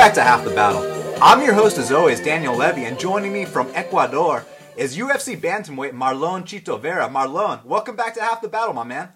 back 0.00 0.14
to 0.14 0.22
Half 0.22 0.44
the 0.44 0.50
Battle. 0.54 0.82
I'm 1.22 1.44
your 1.44 1.52
host, 1.52 1.76
as 1.76 1.92
always, 1.92 2.22
Daniel 2.22 2.56
Levy, 2.56 2.86
and 2.86 2.98
joining 2.98 3.34
me 3.34 3.44
from 3.44 3.70
Ecuador 3.74 4.46
is 4.74 4.96
UFC 4.96 5.38
bantamweight 5.38 5.92
Marlon 5.92 6.40
Chito 6.44 6.80
Vera. 6.80 7.06
Marlon, 7.06 7.62
welcome 7.66 7.96
back 7.96 8.14
to 8.14 8.22
Half 8.22 8.40
the 8.40 8.48
Battle, 8.48 8.72
my 8.72 8.82
man. 8.82 9.10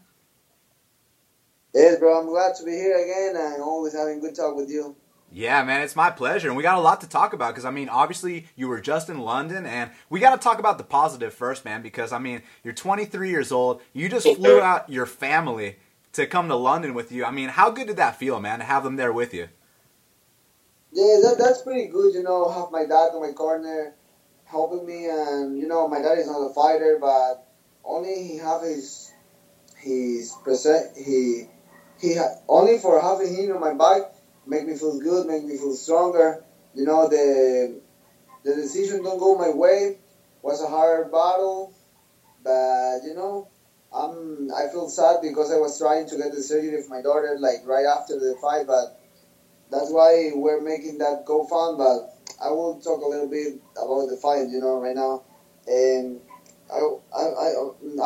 Yes, 1.73 1.99
bro. 1.99 2.21
I'm 2.21 2.27
glad 2.27 2.55
to 2.57 2.65
be 2.67 2.73
here 2.73 3.03
again 3.03 3.35
and 3.35 3.63
always 3.63 3.95
having 3.95 4.21
good 4.21 4.35
talk 4.35 4.57
with 4.57 4.69
you. 4.69 4.95
Yeah, 5.33 5.65
man, 5.65 5.81
it's 5.81 5.97
my 5.97 6.11
pleasure. 6.11 6.49
And 6.49 6.57
we 6.57 6.63
got 6.63 6.77
a 6.77 6.83
lot 6.83 7.01
to 7.01 7.09
talk 7.09 7.33
about 7.33 7.55
because, 7.55 7.65
I 7.65 7.71
mean, 7.71 7.89
obviously 7.89 8.49
you 8.55 8.69
were 8.69 8.83
just 8.83 9.09
in 9.09 9.21
London, 9.21 9.65
and 9.65 9.91
we 10.11 10.21
got 10.21 10.39
to 10.39 10.39
talk 10.39 10.59
about 10.59 10.77
the 10.77 10.85
positive 10.85 11.33
first, 11.33 11.65
man, 11.65 11.81
because, 11.81 12.13
I 12.13 12.19
mean, 12.19 12.43
you're 12.63 12.75
23 12.75 13.31
years 13.31 13.51
old. 13.51 13.81
You 13.95 14.11
just 14.11 14.29
flew 14.37 14.61
out 14.61 14.91
your 14.91 15.07
family 15.07 15.77
to 16.13 16.27
come 16.27 16.49
to 16.49 16.57
London 16.57 16.93
with 16.93 17.11
you. 17.11 17.25
I 17.25 17.31
mean, 17.31 17.49
how 17.49 17.71
good 17.71 17.87
did 17.87 17.97
that 17.97 18.19
feel, 18.19 18.39
man, 18.39 18.59
to 18.59 18.67
have 18.67 18.85
them 18.85 18.97
there 18.97 19.15
with 19.15 19.33
you? 19.33 19.49
Yeah, 20.95 21.19
that, 21.23 21.37
that's 21.39 21.63
pretty 21.63 21.89
good, 21.89 22.15
you 22.15 22.23
know, 22.23 22.49
have 22.49 22.71
my 22.71 22.85
dad 22.85 23.11
in 23.15 23.21
my 23.21 23.31
corner 23.33 23.95
helping 24.45 24.87
me. 24.87 25.07
And, 25.07 25.59
you 25.59 25.69
know, 25.69 25.89
my 25.89 26.01
dad 26.01 26.19
is 26.19 26.29
not 26.29 26.41
a 26.43 26.53
fighter, 26.53 26.99
but 27.01 27.45
only 27.85 28.23
he 28.23 28.37
have 28.39 28.63
his, 28.63 29.13
his 29.79 30.35
present, 30.45 30.97
he, 30.97 31.45
he, 32.01 32.17
ha- 32.17 32.35
only 32.49 32.79
for 32.79 33.01
having 33.01 33.33
him 33.35 33.53
on 33.53 33.61
my 33.61 33.73
back, 33.73 34.03
make 34.47 34.67
me 34.67 34.75
feel 34.77 34.99
good, 34.99 35.27
make 35.27 35.45
me 35.45 35.57
feel 35.57 35.75
stronger. 35.75 36.41
You 36.75 36.85
know, 36.85 37.07
the 37.07 37.79
the 38.45 38.55
decision 38.55 39.03
don't 39.03 39.19
go 39.19 39.35
my 39.35 39.49
way 39.51 39.97
was 40.43 40.61
a 40.61 40.67
hard 40.67 41.11
battle, 41.11 41.71
but 42.43 42.99
you 43.03 43.15
know, 43.15 43.47
I'm 43.93 44.51
I 44.53 44.67
feel 44.67 44.89
sad 44.89 45.21
because 45.21 45.51
I 45.51 45.57
was 45.57 45.77
trying 45.79 46.07
to 46.07 46.17
get 46.17 46.33
the 46.33 46.43
surgery 46.43 46.79
for 46.81 46.91
my 46.91 47.01
daughter 47.01 47.35
like 47.39 47.61
right 47.65 47.85
after 47.85 48.17
the 48.17 48.35
fight, 48.41 48.67
but 48.67 48.87
that's 49.75 49.91
why 49.91 50.31
we're 50.35 50.61
making 50.61 50.99
that 50.99 51.25
go 51.27 51.47
fun. 51.47 51.77
But 51.77 52.15
I 52.43 52.51
will 52.51 52.81
talk 52.81 53.03
a 53.03 53.09
little 53.09 53.29
bit 53.29 53.55
about 53.77 54.09
the 54.09 54.17
fight, 54.17 54.49
you 54.49 54.61
know, 54.61 54.81
right 54.81 54.95
now. 54.97 55.23
And 55.67 56.21
I, 56.73 56.79
I, 57.17 57.23
I 57.23 57.51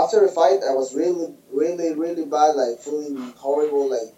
after 0.02 0.20
the 0.24 0.32
fight, 0.34 0.60
I 0.66 0.72
was 0.74 0.94
really, 0.94 1.34
really, 1.52 1.94
really 1.94 2.24
bad, 2.24 2.56
like 2.56 2.80
feeling 2.80 3.16
horrible, 3.36 3.90
like 3.90 4.14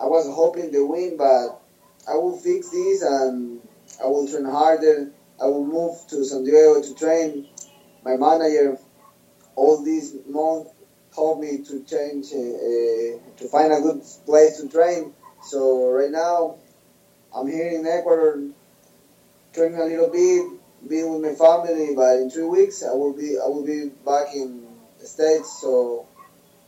I 0.00 0.06
was 0.06 0.26
hoping 0.26 0.72
to 0.72 0.84
win, 0.86 1.16
but 1.16 1.60
I 2.08 2.14
will 2.14 2.36
fix 2.36 2.70
this 2.70 3.02
and 3.02 3.60
I 4.02 4.06
will 4.06 4.28
train 4.28 4.44
harder. 4.44 5.12
I 5.40 5.46
will 5.46 5.64
move 5.64 5.96
to 6.08 6.24
San 6.24 6.44
Diego 6.44 6.80
to 6.82 6.94
train. 6.94 7.46
My 8.04 8.16
manager, 8.16 8.78
all 9.56 9.82
these 9.82 10.14
months, 10.26 10.70
helped 11.14 11.40
me 11.40 11.58
to 11.58 11.82
change, 11.84 12.32
uh, 12.32 13.18
to 13.38 13.48
find 13.50 13.72
a 13.72 13.80
good 13.80 14.02
place 14.26 14.58
to 14.60 14.68
train. 14.68 15.12
So 15.42 15.90
right 15.90 16.10
now, 16.10 16.56
I'm 17.34 17.48
here 17.48 17.68
in 17.68 17.86
Ecuador, 17.86 18.42
training 19.52 19.80
a 19.80 19.84
little 19.84 20.10
bit, 20.10 20.60
being 20.88 21.12
with 21.12 21.22
my 21.22 21.34
family. 21.34 21.94
But 21.94 22.18
in 22.18 22.30
three 22.30 22.44
weeks, 22.44 22.82
I 22.82 22.92
will 22.92 23.12
be 23.12 23.36
I 23.38 23.46
will 23.46 23.64
be 23.64 23.90
back 24.04 24.34
in 24.34 24.66
the 25.00 25.06
states. 25.06 25.60
So 25.60 26.06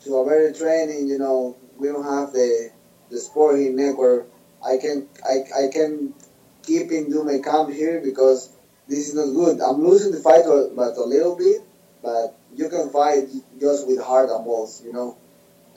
to 0.05 0.17
a 0.17 0.25
better 0.25 0.53
training, 0.53 1.09
you 1.09 1.19
know, 1.19 1.57
we 1.79 1.89
don't 1.89 2.05
have 2.05 2.33
the 2.33 2.71
the 3.11 3.19
sport 3.19 3.61
in 3.61 3.79
Ecuador. 3.79 4.27
I 4.65 4.79
can 4.79 5.09
I, 5.25 5.67
I 5.67 5.69
can 5.73 6.15
keep 6.63 6.91
in 6.91 7.11
do 7.11 7.23
my 7.23 7.39
camp 7.39 7.71
here 7.71 8.01
because 8.03 8.51
this 8.89 9.09
is 9.09 9.15
not 9.15 9.33
good. 9.33 9.61
I'm 9.61 9.85
losing 9.85 10.13
the 10.13 10.21
fight, 10.21 10.45
but 10.45 10.97
a 10.97 11.05
little 11.05 11.37
bit. 11.37 11.63
But 12.03 12.37
you 12.55 12.69
can 12.69 12.91
fight 12.91 13.29
just 13.61 13.87
with 13.87 14.03
heart 14.03 14.31
and 14.31 14.45
balls, 14.45 14.83
you 14.85 14.93
know. 14.93 15.17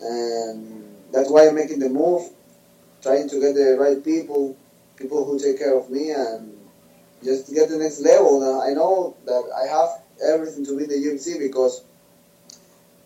And 0.01 0.95
that's 1.11 1.29
why 1.29 1.47
I'm 1.47 1.55
making 1.55 1.79
the 1.79 1.89
move, 1.89 2.29
trying 3.02 3.30
to 3.30 3.40
get 3.40 3.53
the 3.53 3.78
right 3.80 4.03
people, 4.03 4.58
people 4.97 5.25
who 5.25 5.40
take 5.40 5.58
care 5.58 5.78
of 5.78 5.90
me, 5.90 6.12
and 6.12 6.58
just 7.24 7.53
get 7.53 7.69
the 7.69 7.78
next 7.78 8.02
level. 8.02 8.40
Now, 8.40 8.62
I 8.62 8.74
know 8.74 9.16
that 9.25 9.44
I 9.56 9.68
have 9.68 9.90
everything 10.34 10.66
to 10.66 10.75
win 10.75 10.88
the 10.88 10.96
UFC 10.96 11.40
because 11.40 11.84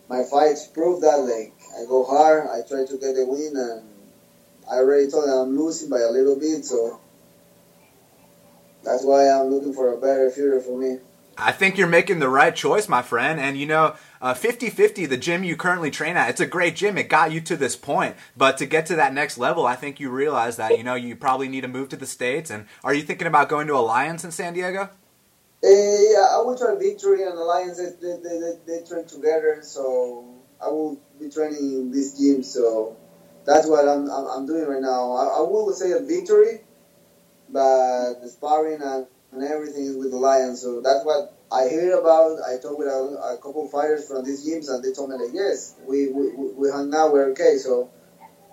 my 0.09 0.23
fights 0.23 0.67
prove 0.67 1.01
that. 1.01 1.19
Like 1.19 1.53
I 1.79 1.87
go 1.87 2.03
hard, 2.03 2.47
I 2.47 2.67
try 2.67 2.85
to 2.85 2.97
get 2.97 3.15
the 3.15 3.25
win, 3.27 3.55
and 3.55 3.83
I 4.69 4.75
already 4.75 5.09
told 5.09 5.27
them 5.27 5.37
I'm 5.37 5.57
losing 5.57 5.89
by 5.89 5.99
a 5.99 6.11
little 6.11 6.37
bit, 6.39 6.65
so 6.65 6.99
that's 8.83 9.03
why 9.03 9.29
I'm 9.29 9.47
looking 9.47 9.73
for 9.73 9.93
a 9.93 9.97
better 9.97 10.29
future 10.29 10.59
for 10.59 10.77
me. 10.77 10.97
I 11.37 11.51
think 11.51 11.77
you're 11.77 11.87
making 11.87 12.19
the 12.19 12.29
right 12.29 12.55
choice, 12.55 12.87
my 12.87 13.01
friend. 13.01 13.39
And 13.39 13.57
you 13.57 13.65
know, 13.65 13.95
50 14.21 14.67
uh, 14.67 14.69
50, 14.69 15.05
the 15.05 15.17
gym 15.17 15.43
you 15.43 15.55
currently 15.55 15.89
train 15.89 16.17
at, 16.17 16.29
it's 16.29 16.39
a 16.39 16.45
great 16.45 16.75
gym. 16.75 16.97
It 16.97 17.09
got 17.09 17.31
you 17.31 17.41
to 17.41 17.57
this 17.57 17.75
point. 17.75 18.15
But 18.37 18.57
to 18.57 18.65
get 18.65 18.85
to 18.87 18.95
that 18.97 19.13
next 19.13 19.37
level, 19.37 19.65
I 19.65 19.75
think 19.75 19.99
you 19.99 20.09
realize 20.09 20.57
that, 20.57 20.77
you 20.77 20.83
know, 20.83 20.95
you 20.95 21.15
probably 21.15 21.47
need 21.47 21.61
to 21.61 21.67
move 21.67 21.89
to 21.89 21.95
the 21.95 22.05
States. 22.05 22.49
And 22.49 22.65
are 22.83 22.93
you 22.93 23.01
thinking 23.01 23.27
about 23.27 23.49
going 23.49 23.67
to 23.67 23.75
Alliance 23.75 24.23
in 24.23 24.31
San 24.31 24.53
Diego? 24.53 24.89
Uh, 25.63 25.67
yeah, 25.67 26.27
I 26.31 26.41
will 26.43 26.57
try 26.57 26.75
Victory 26.77 27.23
and 27.23 27.33
Alliance. 27.33 27.77
They, 27.77 27.91
they, 28.01 28.17
they, 28.17 28.53
they 28.65 28.85
train 28.85 29.05
together. 29.05 29.59
So 29.61 30.41
I 30.61 30.69
will 30.69 30.99
be 31.19 31.29
training 31.29 31.59
in 31.59 31.91
this 31.91 32.19
gym. 32.19 32.43
So 32.43 32.97
that's 33.45 33.67
what 33.67 33.87
I'm, 33.87 34.09
I'm, 34.09 34.45
doing 34.45 34.65
right 34.67 34.81
now. 34.81 35.13
I, 35.13 35.37
I 35.37 35.41
will 35.41 35.71
say 35.73 35.91
a 35.91 35.99
victory, 35.99 36.61
but 37.49 38.21
the 38.21 38.29
sparring 38.29 38.81
and, 38.81 39.07
and 39.31 39.43
everything 39.43 39.83
is 39.85 39.95
with 39.97 40.11
the 40.11 40.17
Lions. 40.17 40.61
So 40.61 40.81
that's 40.81 41.03
what 41.03 41.31
I 41.51 41.67
hear 41.67 41.97
about. 41.99 42.37
I 42.47 42.57
talked 42.57 42.77
with 42.79 42.87
a, 42.87 43.33
a 43.33 43.37
couple 43.37 43.65
of 43.65 43.71
fighters 43.71 44.07
from 44.07 44.23
these 44.23 44.45
gyms, 44.47 44.69
and 44.69 44.83
they 44.83 44.91
told 44.91 45.09
me 45.09 45.17
like, 45.17 45.33
yes, 45.33 45.75
we 45.87 46.07
we, 46.07 46.31
we 46.55 46.69
hung 46.69 46.93
out, 46.93 47.11
we're 47.11 47.29
okay. 47.31 47.57
So 47.57 47.89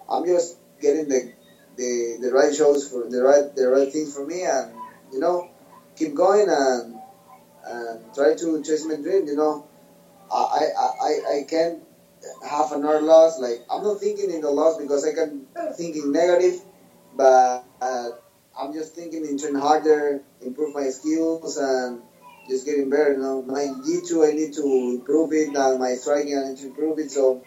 I'm 0.09 0.25
just 0.27 0.57
getting 0.81 1.09
the 1.09 1.31
the, 1.77 2.19
the 2.21 2.33
right 2.33 2.55
shows 2.55 2.89
for 2.89 3.09
the 3.09 3.23
right 3.23 3.55
the 3.55 3.69
right 3.69 3.91
things 3.91 4.13
for 4.13 4.25
me, 4.25 4.45
and 4.45 4.73
you 5.13 5.21
know, 5.21 5.47
keep 5.97 6.15
going 6.15 6.49
and 6.49 6.99
and 7.67 8.15
try 8.15 8.35
to 8.35 8.63
chase 8.63 8.85
my 8.85 8.97
dream. 8.97 9.27
You 9.27 9.37
know, 9.37 9.63
I 10.33 10.67
I 10.79 10.89
I, 11.01 11.13
I 11.39 11.43
can't 11.49 11.81
have 12.49 12.73
another 12.73 13.01
loss. 13.01 13.39
Like 13.39 13.61
I'm 13.71 13.83
not 13.83 13.99
thinking 14.01 14.31
in 14.31 14.41
the 14.41 14.51
loss 14.51 14.77
because 14.77 15.05
I 15.05 15.13
can 15.13 15.45
thinking 15.75 16.13
negative, 16.13 16.61
but 17.15 17.63
uh, 17.81 18.09
I'm 18.59 18.73
just 18.73 18.95
thinking 18.95 19.25
in 19.25 19.39
train 19.39 19.55
harder, 19.55 20.23
improve 20.45 20.75
my 20.75 20.89
skills, 20.91 21.57
and 21.57 22.03
just 22.49 22.67
getting 22.67 22.91
better. 22.91 23.13
You 23.13 23.19
know, 23.19 23.43
my 23.43 23.63
G2 23.63 24.29
I 24.29 24.33
need 24.33 24.53
to 24.55 24.97
improve 24.99 25.33
it, 25.33 25.55
and 25.55 25.79
my 25.79 25.95
striking 25.95 26.37
I 26.37 26.49
need 26.49 26.59
to 26.59 26.67
improve 26.67 26.99
it. 26.99 27.11
So 27.11 27.45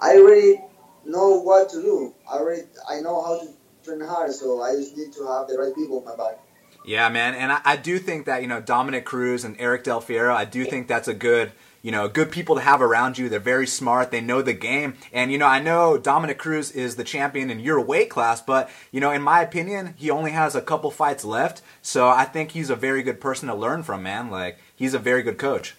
I 0.00 0.16
already 0.16 0.60
know 1.04 1.40
what 1.40 1.68
to 1.70 1.82
do. 1.82 2.14
I 2.30 2.36
already 2.36 2.62
I 2.88 3.00
know 3.00 3.22
how 3.22 3.40
to 3.40 3.48
train 3.84 4.00
hard. 4.00 4.32
So 4.32 4.62
I 4.62 4.72
just 4.72 4.96
need 4.96 5.12
to 5.14 5.26
have 5.26 5.48
the 5.48 5.58
right 5.58 5.74
people 5.74 5.98
in 6.00 6.04
my 6.04 6.16
back. 6.16 6.40
Yeah, 6.84 7.08
man, 7.08 7.34
and 7.34 7.50
I, 7.50 7.60
I 7.64 7.76
do 7.76 7.98
think 7.98 8.26
that 8.26 8.42
you 8.42 8.48
know 8.48 8.60
Dominick 8.60 9.04
Cruz 9.04 9.44
and 9.44 9.56
Eric 9.58 9.84
Del 9.84 10.00
Fierro. 10.00 10.34
I 10.34 10.44
do 10.44 10.64
think 10.64 10.86
that's 10.86 11.08
a 11.08 11.14
good 11.14 11.52
you 11.86 11.92
know, 11.92 12.08
good 12.08 12.32
people 12.32 12.56
to 12.56 12.62
have 12.62 12.82
around 12.82 13.16
you. 13.16 13.28
They're 13.28 13.38
very 13.38 13.68
smart. 13.68 14.10
They 14.10 14.20
know 14.20 14.42
the 14.42 14.52
game. 14.52 14.94
And, 15.12 15.30
you 15.30 15.38
know, 15.38 15.46
I 15.46 15.60
know 15.60 15.96
Dominick 15.96 16.36
Cruz 16.36 16.72
is 16.72 16.96
the 16.96 17.04
champion 17.04 17.48
in 17.48 17.60
your 17.60 17.80
weight 17.80 18.10
class, 18.10 18.40
but, 18.40 18.68
you 18.90 18.98
know, 18.98 19.12
in 19.12 19.22
my 19.22 19.40
opinion, 19.40 19.94
he 19.96 20.10
only 20.10 20.32
has 20.32 20.56
a 20.56 20.60
couple 20.60 20.90
fights 20.90 21.24
left. 21.24 21.62
So 21.82 22.08
I 22.08 22.24
think 22.24 22.50
he's 22.50 22.70
a 22.70 22.74
very 22.74 23.04
good 23.04 23.20
person 23.20 23.46
to 23.46 23.54
learn 23.54 23.84
from, 23.84 24.02
man. 24.02 24.32
Like, 24.32 24.58
he's 24.74 24.94
a 24.94 24.98
very 24.98 25.22
good 25.22 25.38
coach. 25.38 25.76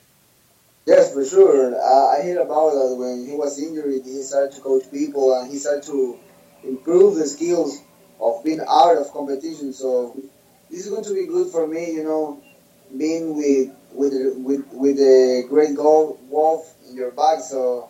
Yes, 0.86 1.14
for 1.14 1.26
sure. 1.26 1.76
Uh, 1.76 2.18
I 2.18 2.24
hear 2.24 2.40
about 2.40 2.72
that 2.72 2.96
when 2.98 3.28
he 3.28 3.36
was 3.36 3.62
injured, 3.62 4.06
he 4.06 4.22
started 4.22 4.54
to 4.54 4.62
coach 4.62 4.90
people 4.90 5.38
and 5.38 5.52
he 5.52 5.58
started 5.58 5.84
to 5.88 6.18
improve 6.64 7.16
the 7.16 7.28
skills 7.28 7.82
of 8.22 8.46
being 8.46 8.62
out 8.62 8.96
of 8.96 9.12
competition. 9.12 9.74
So 9.74 10.16
this 10.72 10.86
is 10.86 10.90
going 10.90 11.04
to 11.04 11.14
be 11.14 11.26
good 11.26 11.52
for 11.52 11.68
me, 11.68 11.92
you 11.92 12.06
know, 12.06 12.42
being 12.96 13.36
with 13.36 13.72
with 13.92 14.14
with 14.38 14.66
with 14.72 15.00
a 15.00 15.46
great 15.50 15.76
goal 15.76 16.20
wolf 16.30 16.74
in 16.90 16.96
your 16.96 17.12
bag. 17.12 17.42
So 17.42 17.90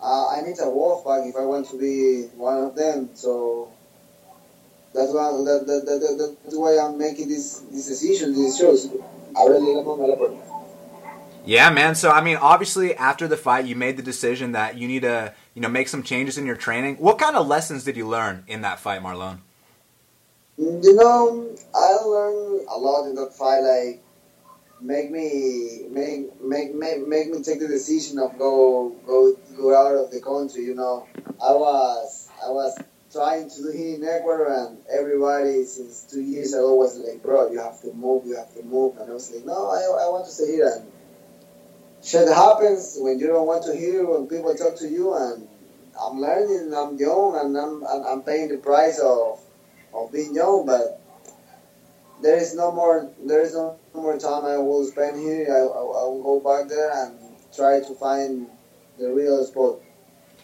uh, 0.00 0.28
I 0.28 0.42
need 0.42 0.56
a 0.60 0.68
wolf 0.68 1.04
bag 1.04 1.28
if 1.28 1.36
I 1.36 1.44
want 1.44 1.68
to 1.70 1.78
be 1.78 2.28
one 2.36 2.64
of 2.64 2.76
them. 2.76 3.10
So 3.14 3.72
that's 4.94 5.12
why 5.12 5.30
that, 5.30 5.66
that, 5.66 5.86
that, 5.86 6.36
that's 6.44 6.56
why 6.56 6.78
I'm 6.78 6.98
making 6.98 7.28
this 7.28 7.60
this 7.70 7.88
decision. 7.88 8.34
These 8.34 8.58
shows. 8.58 8.88
I 9.36 9.44
really 9.46 9.74
love 9.74 9.98
my 9.98 10.38
Yeah, 11.44 11.70
man. 11.70 11.94
So 11.94 12.10
I 12.10 12.20
mean, 12.20 12.36
obviously, 12.36 12.94
after 12.94 13.26
the 13.26 13.36
fight, 13.36 13.64
you 13.66 13.74
made 13.74 13.96
the 13.96 14.02
decision 14.02 14.52
that 14.52 14.78
you 14.78 14.86
need 14.86 15.02
to, 15.02 15.34
you 15.54 15.62
know, 15.62 15.68
make 15.68 15.88
some 15.88 16.02
changes 16.02 16.38
in 16.38 16.46
your 16.46 16.56
training. 16.56 16.96
What 16.96 17.18
kind 17.18 17.36
of 17.36 17.46
lessons 17.48 17.84
did 17.84 17.96
you 17.96 18.06
learn 18.06 18.44
in 18.46 18.60
that 18.60 18.78
fight, 18.78 19.02
Marlon? 19.02 19.38
You 20.56 20.94
know, 20.94 21.56
I 21.74 21.94
learned 22.04 22.68
a 22.68 22.78
lot 22.78 23.08
in 23.08 23.16
that 23.16 23.34
fight. 23.34 23.60
Like 23.60 24.04
make 24.80 25.10
me 25.10 25.82
make 25.90 26.40
make 26.40 26.74
make 26.74 27.08
make 27.08 27.28
me 27.30 27.42
take 27.42 27.58
the 27.58 27.66
decision 27.66 28.20
of 28.20 28.38
go 28.38 28.90
go 29.04 29.34
go 29.56 29.74
out 29.74 29.96
of 29.96 30.12
the 30.12 30.20
country. 30.20 30.62
You 30.64 30.76
know, 30.76 31.08
I 31.42 31.52
was 31.52 32.28
I 32.44 32.50
was 32.50 32.78
trying 33.10 33.50
to 33.50 33.62
do 33.62 33.68
it 33.70 33.96
in 33.96 34.04
Ecuador, 34.04 34.52
and 34.52 34.78
everybody 34.96 35.64
since 35.64 36.06
two 36.08 36.22
years 36.22 36.54
ago 36.54 36.74
was 36.76 36.98
like, 36.98 37.20
"Bro, 37.22 37.50
you 37.50 37.60
have 37.60 37.80
to 37.82 37.92
move, 37.92 38.26
you 38.26 38.36
have 38.36 38.54
to 38.54 38.62
move," 38.62 38.96
and 38.98 39.10
I 39.10 39.14
was 39.14 39.32
like, 39.32 39.44
"No, 39.44 39.70
I 39.70 40.06
I 40.06 40.08
want 40.08 40.26
to 40.26 40.30
stay 40.30 40.52
here." 40.52 40.70
And 40.72 40.92
shit 42.02 42.28
happens 42.28 42.96
when 43.00 43.18
you 43.18 43.26
don't 43.26 43.46
want 43.46 43.64
to 43.64 43.74
hear 43.74 44.06
when 44.06 44.28
people 44.28 44.54
talk 44.54 44.76
to 44.78 44.88
you, 44.88 45.14
and 45.14 45.48
I'm 46.00 46.20
learning, 46.20 46.70
and 46.70 46.74
I'm 46.74 46.96
young, 46.96 47.38
and 47.42 47.56
I'm 47.58 47.82
I'm, 47.84 48.06
I'm 48.06 48.22
paying 48.22 48.50
the 48.50 48.58
price 48.58 49.00
of 49.00 49.40
of 49.94 50.12
being 50.12 50.34
young, 50.34 50.66
but 50.66 51.00
there 52.22 52.36
is 52.36 52.54
no 52.54 52.72
more 52.72 53.10
there 53.24 53.42
is 53.42 53.54
no 53.54 53.78
more 53.94 54.18
time 54.18 54.44
I 54.44 54.58
will 54.58 54.84
spend 54.84 55.18
here. 55.18 55.46
I, 55.48 55.58
I, 55.58 55.60
I 55.60 56.04
will 56.08 56.22
go 56.22 56.40
back 56.40 56.68
there 56.68 56.90
and 57.04 57.18
try 57.54 57.80
to 57.80 57.94
find 57.94 58.48
the 58.98 59.10
real 59.12 59.44
sport. 59.44 59.82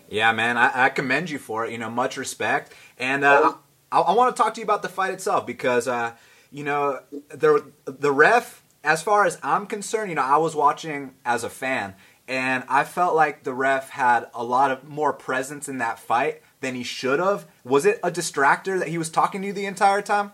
Yeah, 0.09 0.33
man, 0.33 0.57
I, 0.57 0.87
I 0.87 0.89
commend 0.89 1.31
you 1.31 1.39
for 1.39 1.65
it. 1.65 1.73
You 1.73 1.79
know, 1.79 1.91
much 1.91 2.17
respect, 2.17 2.73
and 2.99 3.25
uh, 3.25 3.55
I, 3.93 4.01
I 4.01 4.15
want 4.15 4.35
to 4.35 4.43
talk 4.43 4.55
to 4.55 4.61
you 4.61 4.65
about 4.65 4.83
the 4.83 4.89
fight 4.89 5.15
itself 5.15 5.47
because 5.47 5.87
uh, 5.87 6.13
you 6.51 6.65
know 6.65 7.01
the 7.29 7.65
the 7.85 8.13
ref. 8.13 8.63
As 8.83 9.03
far 9.03 9.27
as 9.27 9.39
I'm 9.43 9.67
concerned, 9.67 10.09
you 10.09 10.15
know, 10.17 10.23
I 10.23 10.39
was 10.39 10.57
watching 10.57 11.13
as 11.23 11.45
a 11.45 11.51
fan, 11.51 11.95
and 12.27 12.65
I 12.67 12.85
felt 12.85 13.15
like 13.15 13.45
the 13.45 13.53
ref 13.53 13.91
had 13.91 14.29
a 14.33 14.43
lot 14.43 14.71
of 14.71 14.85
more 14.89 15.13
presence 15.13 15.69
in 15.69 15.79
that 15.79 15.99
fight 15.99 16.41
than 16.61 16.75
he 16.75 16.83
should 16.83 17.19
have. 17.19 17.47
Was 17.65 17.85
it 17.85 17.99
a 18.03 18.11
distractor 18.11 18.79
that 18.79 18.89
he 18.89 18.99
was 18.99 19.11
talking 19.11 19.41
to 19.43 19.49
you 19.49 19.53
the 19.53 19.67
entire 19.67 20.03
time? 20.03 20.33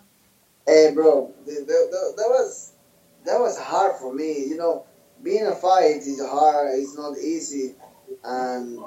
Hey, 0.67 0.91
bro, 0.93 1.33
that, 1.47 2.15
that, 2.17 2.29
was 2.29 2.73
that 3.25 3.39
was 3.39 3.59
hard 3.59 3.97
for 4.01 4.13
me. 4.13 4.45
You 4.47 4.57
know, 4.57 4.85
being 5.23 5.47
a 5.47 5.55
fight 5.55 5.99
is 5.99 6.21
hard. 6.21 6.71
It's 6.75 6.97
not 6.97 7.17
easy, 7.19 7.75
and 8.25 8.81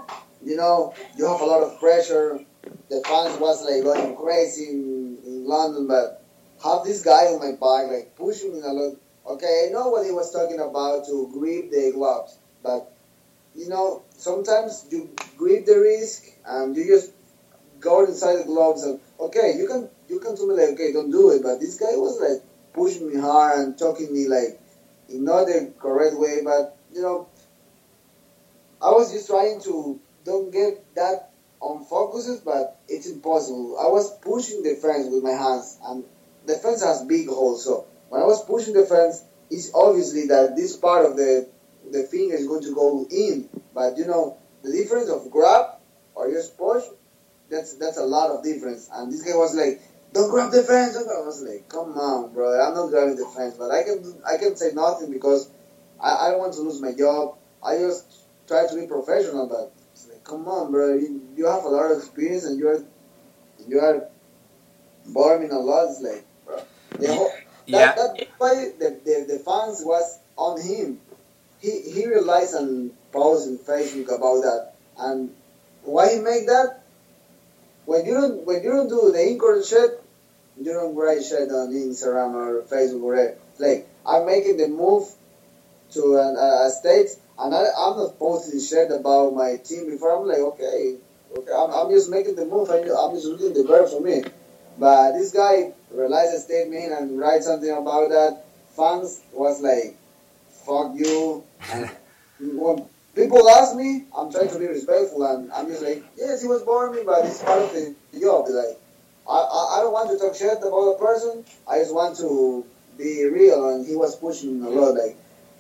you 0.43 0.55
know 0.57 0.93
you 1.17 1.25
have 1.25 1.41
a 1.41 1.45
lot 1.45 1.63
of 1.63 1.79
pressure. 1.79 2.39
The 2.89 3.01
fans 3.07 3.39
was 3.39 3.63
like 3.63 3.83
going 3.83 4.15
crazy 4.17 4.71
in, 4.71 5.17
in 5.25 5.47
London, 5.47 5.87
but 5.87 6.23
have 6.63 6.83
this 6.83 7.01
guy 7.01 7.27
on 7.27 7.39
my 7.39 7.51
back 7.51 7.91
like 7.91 8.15
pushing 8.17 8.53
me 8.53 8.59
a 8.61 8.73
lot. 8.73 8.97
Okay, 9.25 9.67
I 9.67 9.71
know 9.71 9.87
what 9.89 10.05
he 10.05 10.11
was 10.11 10.33
talking 10.33 10.59
about 10.59 11.05
to 11.05 11.29
grip 11.31 11.71
the 11.71 11.91
gloves, 11.93 12.37
but 12.61 12.91
you 13.55 13.69
know, 13.69 14.03
sometimes 14.17 14.85
you 14.91 15.09
grip 15.37 15.65
the 15.65 15.79
risk 15.79 16.25
and 16.45 16.75
you 16.75 16.85
just 16.85 17.11
go 17.79 18.05
inside 18.05 18.37
the 18.37 18.45
gloves 18.45 18.83
and 18.83 18.99
okay, 19.19 19.55
you 19.57 19.67
can 19.67 19.89
you 20.07 20.19
can 20.19 20.35
tell 20.35 20.47
me 20.47 20.55
like 20.55 20.73
okay, 20.73 20.93
don't 20.93 21.11
do 21.11 21.31
it, 21.31 21.43
but 21.43 21.59
this 21.59 21.79
guy 21.79 21.95
was 21.95 22.19
like 22.19 22.43
pushing 22.73 23.11
me 23.11 23.19
hard 23.19 23.59
and 23.59 23.77
talking 23.77 24.11
me 24.13 24.27
like 24.27 24.59
in 25.09 25.23
not 25.23 25.45
the 25.45 25.73
correct 25.79 26.17
way, 26.17 26.41
but 26.43 26.77
you 26.93 27.01
know, 27.01 27.27
I 28.81 28.91
was 28.91 29.11
just 29.11 29.27
trying 29.27 29.61
to 29.61 29.99
don't 30.25 30.51
get 30.51 30.95
that 30.95 31.31
on 31.61 31.85
but 32.45 32.79
it's 32.87 33.09
impossible. 33.09 33.77
I 33.79 33.87
was 33.87 34.17
pushing 34.19 34.63
the 34.63 34.75
fence 34.75 35.07
with 35.11 35.23
my 35.23 35.31
hands, 35.31 35.77
and 35.83 36.03
the 36.45 36.55
fence 36.55 36.83
has 36.83 37.03
big 37.03 37.27
holes, 37.27 37.65
so 37.65 37.85
when 38.09 38.21
I 38.21 38.25
was 38.25 38.45
pushing 38.45 38.73
the 38.73 38.85
fence, 38.85 39.23
it's 39.49 39.71
obviously 39.73 40.27
that 40.27 40.55
this 40.55 40.77
part 40.77 41.05
of 41.05 41.17
the 41.17 41.47
the 41.91 42.03
finger 42.03 42.35
is 42.35 42.47
going 42.47 42.63
to 42.63 42.73
go 42.73 43.07
in. 43.09 43.49
But 43.73 43.97
you 43.97 44.05
know, 44.05 44.37
the 44.63 44.71
difference 44.71 45.09
of 45.09 45.29
grab 45.31 45.79
or 46.15 46.31
just 46.31 46.57
push, 46.57 46.83
that's 47.49 47.75
that's 47.75 47.97
a 47.97 48.03
lot 48.03 48.29
of 48.31 48.43
difference. 48.43 48.89
And 48.93 49.11
this 49.11 49.23
guy 49.23 49.35
was 49.35 49.55
like, 49.55 49.81
"Don't 50.13 50.29
grab 50.29 50.51
the 50.51 50.63
fence." 50.63 50.95
I 50.97 51.21
was 51.25 51.41
like, 51.41 51.69
"Come 51.69 51.97
on, 51.97 52.33
bro, 52.33 52.59
I'm 52.59 52.73
not 52.73 52.89
grabbing 52.89 53.15
the 53.15 53.25
fence." 53.25 53.55
But 53.57 53.71
I 53.71 53.83
can 53.83 54.15
I 54.27 54.37
can 54.37 54.55
say 54.55 54.71
nothing 54.73 55.11
because 55.11 55.49
I, 55.99 56.27
I 56.27 56.29
don't 56.31 56.39
want 56.39 56.53
to 56.53 56.61
lose 56.61 56.81
my 56.81 56.93
job. 56.93 57.35
I 57.63 57.77
just 57.77 58.05
try 58.47 58.67
to 58.67 58.75
be 58.75 58.87
professional, 58.87 59.47
but 59.47 59.71
it's 59.91 60.07
like, 60.07 60.23
come 60.23 60.47
on, 60.47 60.71
bro, 60.71 60.95
you, 60.95 61.21
you 61.35 61.45
have 61.45 61.65
a 61.65 61.69
lot 61.69 61.91
of 61.91 61.97
experience 61.97 62.45
and 62.45 62.59
you're 62.59 62.83
you 63.67 63.79
are 63.79 64.07
boring 65.07 65.51
a 65.51 65.59
lot. 65.59 65.89
It's 65.89 66.01
like, 66.01 66.25
bro, 66.45 66.61
the 66.97 67.13
whole, 67.13 67.31
yeah. 67.65 67.93
that, 67.95 68.17
that 68.17 68.27
why 68.37 68.71
the, 68.79 68.99
the 69.03 69.25
the 69.33 69.39
fans 69.39 69.83
was 69.83 70.19
on 70.37 70.61
him 70.61 70.99
he, 71.61 71.81
he 71.91 72.07
realized 72.07 72.53
and 72.53 72.91
posted 73.11 73.53
in 73.53 73.57
Facebook 73.59 74.15
about 74.15 74.41
that. 74.41 74.73
And 74.97 75.33
why 75.83 76.13
he 76.13 76.19
made 76.19 76.47
that? 76.47 76.78
When 77.89 78.05
you 78.05 78.13
don't 78.13 78.45
when 78.45 78.61
you 78.61 78.69
don't 78.69 78.87
do 78.87 79.11
the 79.11 79.27
incorrect 79.27 79.65
shit, 79.65 79.99
you 80.61 80.71
don't 80.71 80.95
write 80.95 81.23
shit 81.23 81.49
on 81.49 81.73
Instagram 81.73 82.35
or 82.35 82.61
Facebook 82.61 83.01
or 83.01 83.15
whatever. 83.15 83.37
Like 83.57 83.89
I'm 84.05 84.27
making 84.27 84.57
the 84.57 84.67
move 84.67 85.09
to 85.93 86.17
an, 86.21 86.37
a 86.37 86.69
state, 86.69 87.09
and 87.39 87.55
I, 87.55 87.65
I'm 87.75 87.97
not 87.97 88.19
posting 88.19 88.61
shit 88.61 88.91
about 88.91 89.33
my 89.33 89.57
team 89.65 89.89
before. 89.89 90.21
I'm 90.21 90.27
like, 90.27 90.37
okay, 90.37 90.97
okay, 91.35 91.51
I'm, 91.51 91.71
I'm 91.71 91.89
just 91.89 92.11
making 92.11 92.35
the 92.35 92.45
move. 92.45 92.69
I, 92.69 92.77
I'm 92.77 93.15
just 93.15 93.25
looking 93.25 93.55
the 93.55 93.63
better 93.63 93.87
for 93.87 94.01
me. 94.01 94.21
But 94.77 95.13
this 95.13 95.31
guy 95.31 95.73
realized 95.89 96.35
the 96.35 96.41
statement 96.41 96.93
and 96.93 97.17
write 97.17 97.41
something 97.41 97.71
about 97.71 98.09
that. 98.09 98.45
Fans 98.77 99.19
was 99.33 99.63
like, 99.63 99.97
fuck 100.63 100.93
you. 100.93 101.43
And 102.39 102.57
people 103.19 103.49
ask 103.49 103.75
me, 103.75 104.05
I'm 104.15 104.31
trying 104.31 104.49
to 104.49 104.59
be 104.59 104.67
respectful, 104.67 105.25
and 105.25 105.51
I'm 105.51 105.67
just 105.67 105.83
like, 105.83 106.03
yes, 106.17 106.41
he 106.41 106.47
was 106.47 106.61
boring 106.63 106.95
me, 106.95 107.01
but 107.05 107.25
it's 107.25 107.43
part 107.43 107.61
of 107.61 107.71
the 107.73 107.95
job. 108.19 108.45
Like, 108.49 108.79
I, 109.29 109.33
I, 109.33 109.77
I 109.77 109.81
don't 109.81 109.93
want 109.93 110.09
to 110.11 110.17
talk 110.17 110.35
shit 110.35 110.57
about 110.57 110.95
a 110.95 110.97
person. 110.97 111.45
I 111.67 111.79
just 111.79 111.93
want 111.93 112.17
to 112.17 112.65
be 112.97 113.25
real, 113.25 113.69
and 113.69 113.85
he 113.85 113.95
was 113.95 114.15
pushing 114.15 114.61
a 114.63 114.69
lot. 114.69 114.95
Like, 114.95 115.17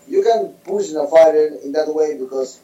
you 0.07 0.23
can 0.23 0.53
push 0.65 0.91
a 0.91 1.07
fighter 1.07 1.57
in 1.63 1.71
that 1.73 1.93
way 1.93 2.17
because 2.17 2.59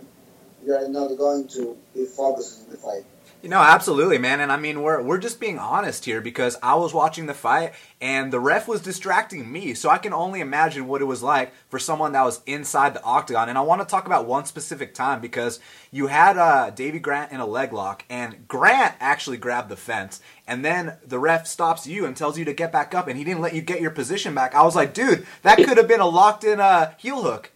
you're 0.65 0.89
not 0.89 1.15
going 1.17 1.47
to 1.49 1.77
be 1.93 2.05
focused 2.05 2.65
on 2.65 2.71
the 2.71 2.77
fight. 2.77 3.05
You 3.45 3.51
know, 3.51 3.61
absolutely, 3.61 4.17
man. 4.17 4.39
And 4.39 4.51
I 4.51 4.57
mean, 4.57 4.81
we're 4.81 4.99
we're 5.03 5.19
just 5.19 5.39
being 5.39 5.59
honest 5.59 6.03
here 6.03 6.19
because 6.19 6.57
I 6.63 6.73
was 6.73 6.95
watching 6.95 7.27
the 7.27 7.35
fight 7.35 7.73
and 8.01 8.33
the 8.33 8.39
ref 8.39 8.67
was 8.67 8.81
distracting 8.81 9.51
me. 9.51 9.75
So 9.75 9.87
I 9.87 9.99
can 9.99 10.13
only 10.13 10.39
imagine 10.39 10.87
what 10.87 10.99
it 10.99 11.05
was 11.05 11.21
like 11.21 11.53
for 11.69 11.77
someone 11.77 12.13
that 12.13 12.23
was 12.23 12.41
inside 12.47 12.95
the 12.95 13.03
octagon. 13.03 13.47
And 13.47 13.55
I 13.55 13.61
want 13.61 13.81
to 13.81 13.87
talk 13.87 14.07
about 14.07 14.25
one 14.25 14.45
specific 14.45 14.95
time 14.95 15.21
because 15.21 15.59
you 15.91 16.07
had 16.07 16.39
uh, 16.39 16.71
Davey 16.71 16.97
Grant 16.97 17.31
in 17.31 17.39
a 17.39 17.45
leg 17.45 17.71
lock, 17.71 18.03
and 18.09 18.47
Grant 18.47 18.95
actually 18.99 19.37
grabbed 19.37 19.69
the 19.69 19.77
fence, 19.77 20.21
and 20.47 20.65
then 20.65 20.97
the 21.05 21.19
ref 21.19 21.45
stops 21.45 21.85
you 21.85 22.07
and 22.07 22.17
tells 22.17 22.39
you 22.39 22.45
to 22.45 22.53
get 22.53 22.71
back 22.71 22.95
up, 22.95 23.07
and 23.07 23.15
he 23.15 23.23
didn't 23.23 23.41
let 23.41 23.53
you 23.53 23.61
get 23.61 23.79
your 23.79 23.91
position 23.91 24.33
back. 24.33 24.55
I 24.55 24.63
was 24.63 24.75
like, 24.75 24.95
dude, 24.95 25.27
that 25.43 25.59
could 25.59 25.77
have 25.77 25.87
been 25.87 26.01
a 26.01 26.07
locked 26.07 26.45
in 26.45 26.59
uh, 26.59 26.95
heel 26.97 27.21
hook. 27.21 27.51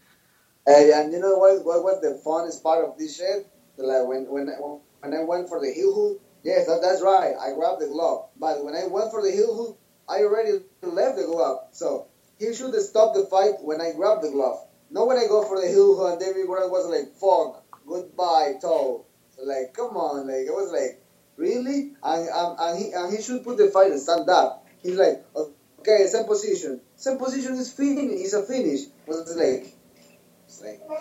Hey, 0.68 0.92
and 0.94 1.12
you 1.12 1.18
know 1.18 1.40
what? 1.40 1.66
What 1.66 1.84
was 1.84 2.00
the 2.00 2.22
funnest 2.24 2.62
part 2.62 2.86
of 2.86 2.96
this 3.00 3.18
shit? 3.18 3.48
Like 3.78 4.08
when 4.08 4.30
when 4.30 4.46
when 4.60 4.82
I 5.04 5.24
went 5.24 5.50
for 5.50 5.60
the 5.60 5.72
heel 5.72 5.94
hook, 5.94 6.22
yes, 6.44 6.68
that, 6.68 6.82
that's 6.82 7.02
right. 7.02 7.34
I 7.40 7.54
grabbed 7.54 7.82
the 7.82 7.88
glove. 7.88 8.30
But 8.40 8.64
when 8.64 8.76
I 8.76 8.88
went 8.88 9.12
for 9.12 9.22
the 9.22 9.32
heel 9.32 9.56
hook, 9.56 9.80
I 10.08 10.24
already 10.24 10.60
left 10.82 11.18
the 11.18 11.26
glove. 11.26 11.60
So 11.72 12.08
he 12.38 12.54
should 12.54 12.74
stop 12.82 13.14
the 13.14 13.26
fight 13.26 13.62
when 13.62 13.82
I 13.82 13.94
grabbed 13.94 14.24
the 14.24 14.32
glove. 14.32 14.66
Not 14.90 15.08
when 15.08 15.18
I 15.18 15.28
go 15.28 15.44
for 15.44 15.62
the 15.62 15.68
heel 15.68 15.96
hook 15.96 16.12
and 16.12 16.20
David 16.20 16.48
Grant 16.48 16.72
was 16.72 16.88
like, 16.90 17.14
fuck, 17.16 17.64
goodbye, 17.86 18.54
toe. 18.62 19.06
Like, 19.42 19.74
come 19.74 19.96
on, 19.96 20.28
like 20.28 20.48
it 20.48 20.52
was 20.52 20.72
like, 20.72 21.02
really? 21.38 21.94
And, 22.04 22.28
and, 22.28 22.60
and 22.60 22.80
he 22.80 22.92
and 22.92 23.16
he 23.16 23.22
should 23.22 23.44
put 23.44 23.58
the 23.58 23.68
fight 23.68 23.92
and 23.92 24.00
stand 24.00 24.30
up. 24.30 24.68
He's 24.82 24.98
like, 24.98 25.24
okay, 25.36 26.06
same 26.08 26.26
position. 26.26 26.82
Same 26.96 27.18
position 27.18 27.54
is 27.54 27.72
finish. 27.72 28.20
Is 28.20 28.34
a 28.34 28.44
finish. 28.44 28.82
Was 29.08 29.36
like, 29.38 29.76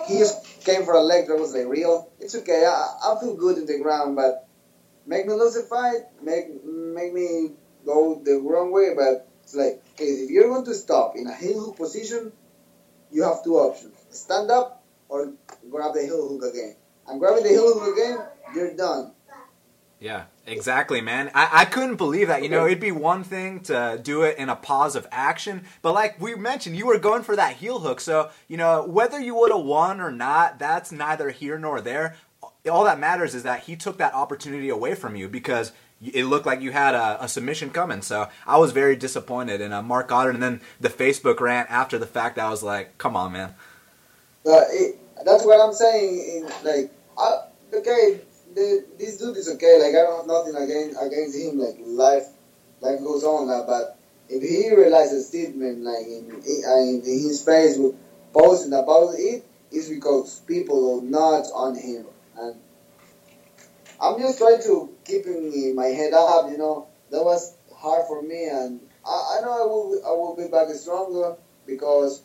he 0.07 0.19
just 0.19 0.65
came 0.65 0.85
for 0.85 0.95
a 0.95 1.01
leg 1.01 1.27
that 1.29 1.39
was 1.39 1.55
like 1.55 1.67
real. 1.67 2.11
It's 2.21 2.35
okay. 2.35 2.65
I, 2.67 3.13
I 3.13 3.21
feel 3.21 3.37
good 3.37 3.59
in 3.59 3.67
the 3.67 3.79
ground, 3.79 4.17
but 4.17 4.47
make 5.07 5.27
me 5.27 5.35
lose 5.35 5.55
the 5.55 5.63
fight. 5.63 6.01
Make 6.23 6.65
make 6.65 7.13
me 7.13 7.53
go 7.85 8.21
the 8.25 8.39
wrong 8.39 8.73
way. 8.73 8.91
But 8.95 9.29
it's 9.43 9.55
like, 9.55 9.83
okay, 9.95 10.05
if 10.05 10.31
you're 10.31 10.49
going 10.49 10.65
to 10.67 10.75
stop 10.75 11.15
in 11.17 11.27
a 11.27 11.35
heel 11.35 11.61
hook 11.61 11.77
position, 11.77 12.33
you 13.11 13.23
have 13.25 13.43
two 13.43 13.57
options: 13.57 13.95
stand 14.11 14.51
up 14.51 14.85
or 15.09 15.33
grab 15.71 15.95
the 15.95 16.03
heel 16.03 16.29
hook 16.29 16.43
again. 16.53 16.77
I'm 17.09 17.19
grabbing 17.19 17.45
the 17.45 17.49
heel 17.49 17.73
hook 17.73 17.97
again, 17.97 18.19
you're 18.55 18.77
done. 18.77 19.13
Yeah, 20.01 20.25
exactly, 20.47 21.01
man. 21.01 21.31
I, 21.35 21.49
I 21.53 21.65
couldn't 21.65 21.97
believe 21.97 22.29
that. 22.29 22.45
You 22.45 22.49
know, 22.49 22.67
it'd 22.67 22.79
be 22.79 22.93
one 22.93 23.25
thing 23.25 23.61
to 23.61 23.99
do 24.01 24.23
it 24.23 24.39
in 24.39 24.49
a 24.49 24.55
pause 24.55 24.95
of 24.95 25.09
action, 25.11 25.65
but 25.83 25.93
like 25.93 26.21
we 26.21 26.37
mentioned, 26.37 26.77
you 26.77 26.87
were 26.87 26.99
going 26.99 27.25
for 27.25 27.35
that 27.35 27.57
heel 27.57 27.81
hook. 27.81 28.01
So, 28.01 28.31
you 28.47 28.57
know, 28.57 28.85
whether 28.85 29.19
you 29.19 29.35
would 29.35 29.51
have 29.51 29.65
won 29.65 30.01
or 30.01 30.13
not, 30.13 30.61
that's 30.61 30.93
neither 30.93 31.31
here 31.31 31.59
nor 31.59 31.81
there. 31.81 32.17
All 32.71 32.85
that 32.85 33.01
matters 33.01 33.35
is 33.35 33.43
that 33.43 33.65
he 33.65 33.75
took 33.75 33.99
that 33.99 34.15
opportunity 34.15 34.69
away 34.69 34.95
from 34.95 35.17
you 35.17 35.29
because 35.29 35.73
it 36.01 36.25
looked 36.27 36.47
like 36.47 36.61
you 36.61 36.71
had 36.71 36.95
a, 36.95 37.25
a 37.25 37.29
submission 37.29 37.71
coming. 37.71 38.03
So 38.03 38.29
I 38.47 38.59
was 38.59 38.71
very 38.71 38.95
disappointed. 38.95 39.61
And 39.61 39.75
uh, 39.75 39.83
Marc 39.83 40.09
Goddard, 40.09 40.35
and 40.35 40.43
then 40.43 40.61
the 40.81 40.89
Facebook 40.89 41.41
rant 41.41 41.69
after 41.71 41.99
the 41.99 42.07
fact, 42.07 42.39
I 42.39 42.51
was 42.51 42.63
like, 42.63 42.99
come 42.99 43.17
on, 43.17 43.33
man. 43.33 43.55
Uh, 44.47 44.63
it, 44.71 44.99
that's 45.25 45.45
what 45.45 45.61
I'm 45.61 45.75
saying. 45.75 46.49
Like, 46.63 46.93
I, 47.19 47.39
okay, 47.75 48.21
the, 48.59 48.85
this 48.99 49.19
dude 49.19 49.37
is 49.37 49.49
okay. 49.55 49.79
Like 49.79 49.95
I 49.95 50.03
don't 50.03 50.19
have 50.19 50.27
nothing 50.27 50.57
against 50.57 51.01
against 51.01 51.39
him. 51.39 51.59
Like 51.59 51.77
life, 51.79 52.27
life 52.81 52.99
goes 53.01 53.25
on. 53.25 53.47
But 53.67 53.99
if 54.29 54.43
he 54.43 54.75
realizes 54.75 55.29
statement 55.29 55.83
like 55.83 56.07
in, 56.07 56.43
in, 56.45 56.63
uh, 56.67 56.79
in 56.79 57.03
his 57.05 57.45
Facebook 57.47 57.97
posting 58.33 58.73
about 58.73 59.15
it, 59.15 59.45
it, 59.71 59.77
is 59.77 59.89
because 59.89 60.41
people 60.41 60.99
are 60.99 61.03
not 61.03 61.45
on 61.55 61.77
him. 61.77 62.07
And 62.39 62.57
I'm 64.01 64.19
just 64.19 64.39
trying 64.39 64.63
to 64.63 64.91
keeping 65.05 65.75
my 65.75 65.87
head 65.87 66.13
up. 66.13 66.51
You 66.51 66.59
know, 66.59 66.89
that 67.11 67.23
was 67.23 67.57
hard 67.75 68.07
for 68.07 68.23
me, 68.23 68.49
and 68.49 68.81
I, 69.07 69.39
I 69.39 69.41
know 69.43 69.53
I 69.53 69.67
will 69.67 70.03
I 70.07 70.11
will 70.11 70.37
be 70.37 70.49
back 70.51 70.69
stronger 70.75 71.37
because 71.67 72.23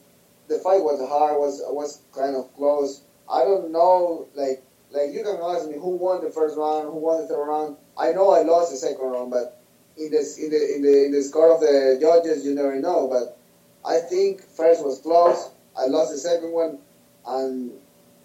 the 0.48 0.60
fight 0.60 0.84
was 0.84 1.00
hard. 1.08 1.38
was 1.38 1.62
was 1.68 2.02
kind 2.14 2.36
of 2.36 2.54
close. 2.56 3.02
I 3.32 3.44
don't 3.46 3.72
know, 3.72 4.28
like 4.36 4.64
like 4.94 5.12
you 5.12 5.24
can 5.24 5.40
ask 5.42 5.68
me 5.68 5.76
who 5.76 5.98
won 5.98 6.24
the 6.24 6.30
first 6.30 6.56
round, 6.56 6.86
who 6.86 7.00
won 7.00 7.22
the 7.22 7.28
third 7.28 7.46
round. 7.46 7.78
I 7.98 8.12
know 8.12 8.32
I 8.32 8.44
lost 8.44 8.72
the 8.72 8.78
second 8.78 9.04
round, 9.04 9.32
but 9.32 9.60
in 9.98 10.12
the 10.12 10.22
in 10.40 10.50
the 10.52 10.76
in 10.76 10.82
the 10.84 11.06
in 11.06 11.12
the 11.12 11.22
score 11.22 11.54
of 11.54 11.62
the 11.62 11.98
judges, 12.00 12.46
you 12.46 12.54
never 12.54 12.80
know. 12.80 13.10
But 13.10 13.38
I 13.86 14.00
think 14.00 14.44
first 14.44 14.84
was 14.84 15.00
close. 15.00 15.50
I 15.78 15.88
lost 15.88 16.12
the 16.12 16.18
second 16.20 16.52
one, 16.52 16.78
and 17.26 17.72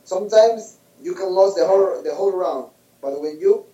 sometimes 0.05 0.79
you 1.03 1.15
can 1.15 1.29
lose 1.29 1.55
the 1.55 1.67
whole 1.67 2.03
the 2.03 2.15
whole 2.15 2.37
round. 2.37 2.71
But 3.01 3.21
when 3.21 3.41
you 3.41 3.65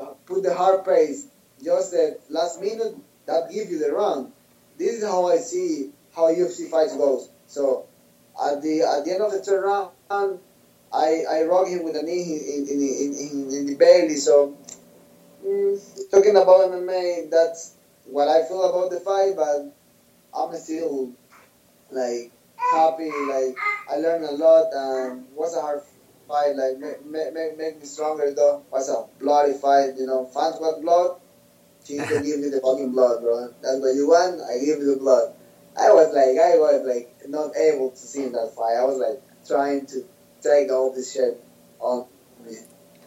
uh, 0.00 0.14
put 0.24 0.42
the 0.42 0.54
hard 0.54 0.84
pace, 0.84 1.26
just 1.62 1.92
the 1.92 2.18
last 2.30 2.60
minute, 2.60 2.96
that 3.26 3.50
gives 3.52 3.70
you 3.70 3.78
the 3.78 3.92
round. 3.92 4.32
This 4.78 5.02
is 5.02 5.04
how 5.04 5.28
I 5.28 5.36
see 5.36 5.90
how 6.16 6.32
UFC 6.32 6.70
fights 6.70 6.96
goes. 6.96 7.28
So 7.46 7.86
at 8.42 8.62
the 8.62 8.82
at 8.82 9.04
the 9.04 9.12
end 9.12 9.22
of 9.22 9.32
the 9.32 9.40
third 9.40 9.64
round, 9.64 10.40
I 10.94 11.24
I 11.28 11.42
rock 11.42 11.66
him 11.66 11.82
with 11.82 11.96
a 11.96 12.02
knee 12.02 12.54
in 12.54 12.66
in, 12.68 12.78
in, 12.80 13.50
in, 13.50 13.66
the 13.66 13.74
belly. 13.74 14.16
So 14.16 14.56
mm, 15.44 15.74
talking 16.10 16.36
about 16.36 16.70
MMA, 16.70 17.30
that's 17.30 17.74
what 18.04 18.28
I 18.28 18.46
feel 18.46 18.62
about 18.62 18.90
the 18.90 19.00
fight. 19.00 19.34
But 19.34 19.74
I'm 20.32 20.56
still 20.56 21.12
like 21.90 22.30
happy. 22.72 23.10
Like 23.10 23.56
I 23.90 23.96
learned 23.96 24.24
a 24.24 24.32
lot, 24.32 24.70
and 24.72 25.26
it 25.26 25.36
was 25.36 25.56
a 25.56 25.60
hard 25.60 25.82
fight. 26.28 26.54
Like 26.54 26.78
make, 26.78 27.34
make, 27.34 27.58
make 27.58 27.80
me 27.80 27.86
stronger 27.86 28.32
though. 28.32 28.62
It 28.64 28.72
was 28.72 28.88
a 28.88 29.04
bloody 29.18 29.54
fight. 29.54 29.98
You 29.98 30.06
know, 30.06 30.30
fans 30.32 30.56
want 30.60 30.80
blood. 30.80 31.18
Can 31.86 31.98
give 32.08 32.40
me 32.40 32.48
the 32.48 32.60
fucking 32.62 32.92
blood, 32.92 33.20
bro. 33.20 33.52
That's 33.60 33.78
what 33.78 33.94
you 33.94 34.08
want. 34.08 34.40
I 34.40 34.56
give 34.56 34.78
you 34.78 34.94
the 34.94 34.96
blood. 34.96 35.34
I 35.76 35.92
was 35.92 36.14
like, 36.14 36.38
I 36.38 36.56
was 36.56 36.80
like 36.86 37.28
not 37.28 37.54
able 37.56 37.90
to 37.90 37.96
see 37.98 38.26
that 38.28 38.54
fight. 38.56 38.76
I 38.78 38.84
was 38.84 38.96
like 38.96 39.20
trying 39.46 39.84
to 39.86 40.02
take 40.44 40.70
all 40.70 40.92
this 40.92 41.12
shit 41.12 41.42
on 41.80 42.06
me. 42.46 42.56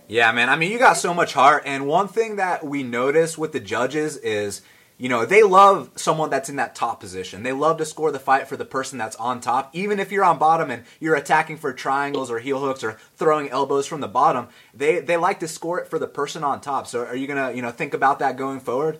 Yeah, 0.07 0.31
man. 0.31 0.49
I 0.49 0.55
mean, 0.55 0.71
you 0.71 0.79
got 0.79 0.97
so 0.97 1.13
much 1.13 1.33
heart, 1.33 1.63
and 1.65 1.87
one 1.87 2.07
thing 2.07 2.37
that 2.37 2.65
we 2.65 2.83
notice 2.83 3.37
with 3.37 3.51
the 3.51 3.59
judges 3.59 4.17
is 4.17 4.61
you 4.97 5.09
know, 5.09 5.25
they 5.25 5.43
love 5.43 5.91
someone 5.95 6.31
that's 6.31 6.49
in 6.49 6.55
that 6.55 6.73
top 6.73 6.99
position. 6.99 7.43
They 7.43 7.51
love 7.51 7.77
to 7.77 7.85
score 7.85 8.11
the 8.11 8.19
fight 8.19 8.47
for 8.47 8.57
the 8.57 8.65
person 8.65 8.97
that's 8.97 9.15
on 9.17 9.39
top. 9.39 9.69
Even 9.73 9.99
if 9.99 10.11
you're 10.11 10.23
on 10.23 10.39
bottom 10.39 10.71
and 10.71 10.83
you're 10.99 11.15
attacking 11.15 11.57
for 11.57 11.71
triangles 11.71 12.31
or 12.31 12.39
heel 12.39 12.59
hooks 12.59 12.83
or 12.83 12.97
throwing 13.15 13.49
elbows 13.49 13.85
from 13.85 14.01
the 14.01 14.07
bottom, 14.07 14.47
they, 14.73 14.99
they 14.99 15.15
like 15.15 15.39
to 15.41 15.47
score 15.47 15.79
it 15.79 15.87
for 15.87 15.99
the 15.99 16.07
person 16.07 16.43
on 16.43 16.61
top. 16.61 16.87
So 16.87 17.05
are 17.05 17.15
you 17.15 17.27
going 17.27 17.49
to, 17.49 17.55
you 17.55 17.61
know, 17.61 17.69
think 17.69 17.93
about 17.93 18.19
that 18.19 18.37
going 18.37 18.59
forward? 18.59 18.99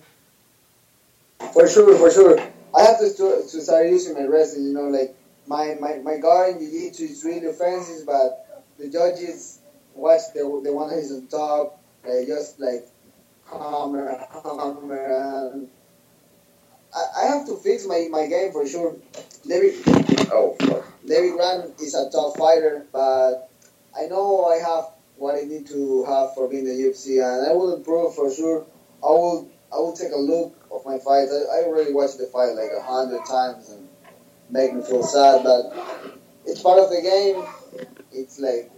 For 1.52 1.68
sure, 1.68 1.96
for 1.96 2.10
sure. 2.12 2.38
I 2.76 2.82
have 2.82 2.98
to, 3.00 3.08
to 3.16 3.60
start 3.60 3.86
using 3.86 4.14
my 4.14 4.26
wrestling, 4.26 4.66
you 4.66 4.74
know, 4.74 4.88
like 4.88 5.16
my, 5.48 5.76
my, 5.80 5.96
my 6.04 6.18
guard 6.18 6.54
in 6.54 6.60
Jiu-Jitsu 6.60 7.04
is 7.04 7.24
really 7.24 7.46
offensive, 7.46 8.06
but 8.06 8.64
the 8.78 8.88
judges 8.88 9.60
watch 9.94 10.20
the, 10.34 10.40
the 10.62 10.72
one 10.72 10.90
who's 10.90 11.10
on 11.10 11.26
top, 11.26 11.82
they 12.04 12.26
just 12.26 12.60
like 12.60 12.86
hammer, 13.50 14.26
hammer, 14.44 15.50
and 15.52 15.68
I, 16.94 17.26
have 17.26 17.46
to 17.46 17.56
fix 17.56 17.86
my, 17.86 18.06
my 18.10 18.26
game 18.26 18.52
for 18.52 18.66
sure. 18.66 18.96
David, 19.46 19.74
oh 20.32 20.56
fuck. 20.60 20.84
David 21.06 21.34
Grant 21.34 21.80
is 21.80 21.94
a 21.94 22.10
tough 22.10 22.36
fighter, 22.36 22.86
but 22.92 23.50
I 23.96 24.06
know 24.06 24.46
I 24.46 24.56
have 24.56 24.92
what 25.16 25.36
I 25.36 25.42
need 25.42 25.66
to 25.68 26.04
have 26.04 26.34
for 26.34 26.48
being 26.48 26.64
the 26.64 26.70
UFC, 26.70 27.18
and 27.22 27.48
I 27.48 27.52
will 27.52 27.74
improve 27.74 28.14
for 28.14 28.32
sure. 28.32 28.66
I 29.02 29.06
will 29.06 29.48
I 29.72 29.76
will 29.76 29.94
take 29.94 30.12
a 30.12 30.18
look 30.18 30.54
of 30.70 30.84
my 30.84 30.98
fights. 30.98 31.32
I, 31.32 31.60
I 31.60 31.64
already 31.64 31.92
watched 31.92 32.18
the 32.18 32.26
fight 32.26 32.52
like 32.54 32.70
a 32.76 32.82
hundred 32.82 33.20
times 33.26 33.70
and 33.70 33.87
make 34.50 34.74
me 34.74 34.82
feel 34.82 35.02
sad, 35.02 35.42
but 35.44 35.72
it's 36.46 36.62
part 36.62 36.78
of 36.78 36.90
the 36.90 37.02
game. 37.02 37.88
It's 38.12 38.40
like 38.40 38.70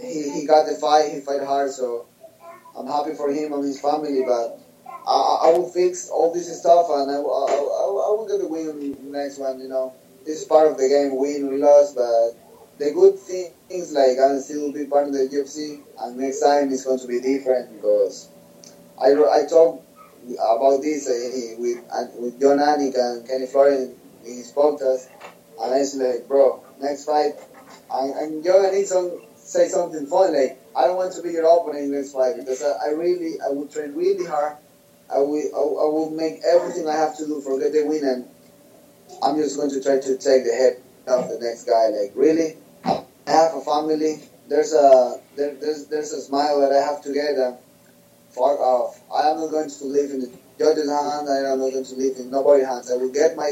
he, 0.00 0.30
he 0.30 0.46
got 0.46 0.66
the 0.66 0.74
fight, 0.74 1.12
he 1.12 1.20
fight 1.20 1.42
hard, 1.42 1.70
so 1.70 2.06
I'm 2.76 2.86
happy 2.86 3.14
for 3.14 3.30
him 3.30 3.52
and 3.52 3.64
his 3.64 3.80
family, 3.80 4.22
but 4.26 4.60
I, 4.86 5.48
I 5.48 5.58
will 5.58 5.68
fix 5.68 6.08
all 6.10 6.32
this 6.32 6.46
stuff 6.60 6.86
and 6.90 7.10
I, 7.10 7.14
I, 7.14 7.18
I, 7.18 7.84
I 7.96 8.08
will 8.14 8.26
get 8.28 8.40
the 8.40 8.48
win 8.48 8.80
in 8.82 9.12
the 9.12 9.18
next 9.18 9.38
one, 9.38 9.60
you 9.60 9.68
know. 9.68 9.92
This 10.24 10.42
is 10.42 10.44
part 10.44 10.70
of 10.70 10.76
the 10.76 10.88
game, 10.88 11.16
win 11.16 11.48
or 11.48 11.58
loss, 11.58 11.94
but 11.94 12.36
the 12.78 12.92
good 12.92 13.18
thing 13.18 13.52
is 13.70 13.92
like 13.92 14.18
I'm 14.22 14.40
still 14.40 14.72
be 14.72 14.86
part 14.86 15.08
of 15.08 15.12
the 15.12 15.20
UFC 15.20 15.80
and 16.00 16.16
next 16.16 16.40
time 16.40 16.70
it's 16.70 16.84
going 16.84 16.98
to 16.98 17.06
be 17.08 17.20
different 17.20 17.74
because 17.74 18.28
I, 19.00 19.12
I 19.12 19.46
talked 19.48 19.84
about 20.34 20.82
this 20.82 21.08
uh, 21.08 21.60
with 21.60 21.78
uh, 21.90 22.04
with 22.18 22.40
Jon 22.40 22.58
Anik 22.58 22.94
and 22.96 23.26
Kenny 23.26 23.46
Florian 23.46 23.94
in 24.24 24.36
his 24.36 24.56
us, 24.56 25.08
and 25.60 25.74
I 25.74 25.82
said 25.82 26.06
like, 26.06 26.28
bro, 26.28 26.62
next 26.80 27.04
fight, 27.04 27.34
and, 27.92 28.14
and 28.16 28.44
Jon 28.44 28.64
Anik 28.64 28.84
some, 28.86 29.20
say 29.36 29.68
something 29.68 30.06
funny 30.06 30.36
like, 30.36 30.60
I 30.76 30.84
don't 30.84 30.96
want 30.96 31.14
to 31.14 31.22
be 31.22 31.30
your 31.30 31.44
opponent 31.44 31.90
this 31.90 32.12
fight 32.12 32.36
because 32.36 32.62
I, 32.62 32.88
I 32.88 32.92
really, 32.92 33.40
I 33.40 33.50
would 33.50 33.70
train 33.70 33.94
really 33.94 34.26
hard 34.26 34.56
I 35.10 35.18
will, 35.18 35.40
I, 35.56 35.88
will 35.88 36.10
make 36.10 36.40
everything 36.44 36.86
I 36.86 36.94
have 36.94 37.16
to 37.16 37.26
do 37.26 37.40
for 37.40 37.58
get 37.58 37.72
the 37.72 37.84
win, 37.86 38.04
and 38.04 38.28
I'm 39.22 39.36
just 39.36 39.56
going 39.56 39.70
to 39.70 39.82
try 39.82 39.98
to 39.98 40.18
take 40.18 40.44
the 40.44 40.52
head 40.52 40.82
of 41.06 41.28
the 41.28 41.38
next 41.40 41.64
guy. 41.64 41.88
Like 41.88 42.12
really, 42.14 42.56
I 42.84 43.30
have 43.30 43.54
a 43.54 43.60
family. 43.62 44.20
There's 44.48 44.74
a 44.74 45.20
there, 45.36 45.54
there's 45.54 45.86
there's 45.86 46.12
a 46.12 46.20
smile 46.20 46.60
that 46.60 46.72
I 46.72 46.84
have 46.84 47.02
to 47.04 47.12
get. 47.12 47.36
Fuck 48.30 48.60
off. 48.60 49.00
I 49.10 49.30
am 49.30 49.38
not 49.38 49.50
going 49.50 49.70
to 49.70 49.84
live 49.84 50.10
in 50.10 50.20
the 50.20 50.30
judge's 50.58 50.90
hand. 50.90 51.28
I 51.28 51.50
am 51.50 51.58
not 51.58 51.72
going 51.72 51.84
to 51.84 51.94
live 51.96 52.16
in 52.18 52.30
nobody's 52.30 52.66
hands. 52.66 52.92
I 52.92 52.96
will 52.96 53.08
get 53.08 53.34
my 53.34 53.50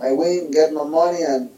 my 0.00 0.12
win, 0.12 0.50
get 0.50 0.72
my 0.72 0.84
money, 0.84 1.22
and 1.22 1.50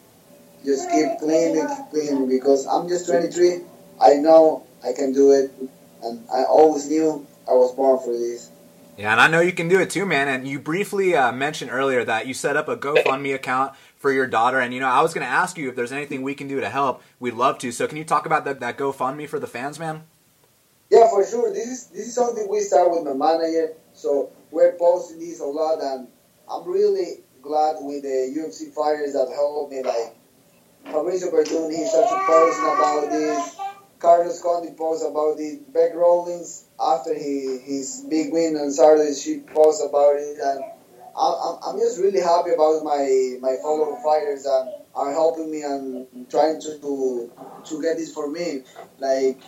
just 0.64 0.90
keep 0.90 1.18
cleaning, 1.18 1.66
keep 1.66 1.90
cleaning. 1.90 2.28
Because 2.28 2.66
I'm 2.66 2.88
just 2.88 3.06
23. 3.08 3.60
I 4.00 4.14
know 4.14 4.66
I 4.84 4.92
can 4.92 5.12
do 5.12 5.32
it, 5.32 5.52
and 6.02 6.24
I 6.32 6.44
always 6.44 6.88
knew 6.88 7.26
I 7.48 7.52
was 7.52 7.74
born 7.74 7.98
for 7.98 8.12
this. 8.12 8.50
Yeah, 8.96 9.12
and 9.12 9.20
I 9.20 9.28
know 9.28 9.40
you 9.40 9.52
can 9.52 9.68
do 9.68 9.80
it 9.80 9.88
too, 9.88 10.04
man. 10.04 10.28
And 10.28 10.46
you 10.46 10.58
briefly 10.58 11.16
uh, 11.16 11.32
mentioned 11.32 11.70
earlier 11.70 12.04
that 12.04 12.26
you 12.26 12.34
set 12.34 12.56
up 12.56 12.68
a 12.68 12.76
GoFundMe 12.76 13.34
account 13.34 13.74
for 13.96 14.12
your 14.12 14.26
daughter. 14.26 14.60
And, 14.60 14.74
you 14.74 14.80
know, 14.80 14.88
I 14.88 15.00
was 15.00 15.14
going 15.14 15.26
to 15.26 15.32
ask 15.32 15.56
you 15.56 15.70
if 15.70 15.76
there's 15.76 15.92
anything 15.92 16.20
we 16.20 16.34
can 16.34 16.48
do 16.48 16.60
to 16.60 16.68
help. 16.68 17.02
We'd 17.18 17.34
love 17.34 17.58
to. 17.60 17.72
So 17.72 17.86
can 17.86 17.96
you 17.96 18.04
talk 18.04 18.26
about 18.26 18.44
that, 18.44 18.60
that 18.60 18.76
GoFundMe 18.76 19.26
for 19.26 19.38
the 19.38 19.46
fans, 19.46 19.78
man? 19.78 20.02
Yeah, 20.90 21.08
for 21.08 21.24
sure. 21.24 21.52
This 21.52 21.66
is 21.66 21.86
this 21.86 22.08
is 22.08 22.14
something 22.14 22.48
we 22.48 22.60
start 22.60 22.90
with 22.90 23.04
my 23.04 23.12
manager. 23.12 23.74
So 23.94 24.30
we're 24.50 24.72
posting 24.72 25.20
this 25.20 25.40
a 25.40 25.44
lot, 25.44 25.80
and 25.80 26.08
I'm 26.50 26.68
really 26.68 27.20
glad 27.42 27.76
with 27.80 28.02
the 28.02 28.34
UFC 28.36 28.72
fighters 28.72 29.12
that 29.14 29.28
helped 29.34 29.72
me. 29.72 29.82
Like 29.82 30.14
Fabricio 30.86 31.32
Werdum, 31.32 31.70
he 31.70 31.86
started 31.86 32.20
posting 32.26 32.64
about 32.64 33.10
this. 33.10 33.56
Carlos 33.98 34.42
Condit 34.42 34.76
posts 34.76 35.04
about 35.04 35.38
it. 35.38 35.72
Bec 35.72 35.94
Rawlings 35.94 36.64
after 36.80 37.14
he, 37.14 37.58
his 37.62 38.06
big 38.08 38.32
win 38.32 38.56
on 38.56 38.70
Saturday, 38.70 39.14
she 39.14 39.40
posts 39.40 39.84
about 39.84 40.16
it, 40.16 40.38
and 40.42 40.64
I'm, 41.16 41.58
I'm 41.66 41.78
just 41.78 42.00
really 42.00 42.20
happy 42.20 42.50
about 42.50 42.82
my 42.82 43.36
my 43.40 43.56
fellow 43.62 43.96
fighters 44.02 44.44
that 44.44 44.86
are 44.94 45.12
helping 45.12 45.50
me 45.50 45.62
and 45.62 46.06
trying 46.30 46.60
to 46.62 46.78
to, 46.78 47.32
to 47.66 47.82
get 47.82 47.98
this 47.98 48.12
for 48.14 48.30
me. 48.30 48.62
Like 48.98 49.38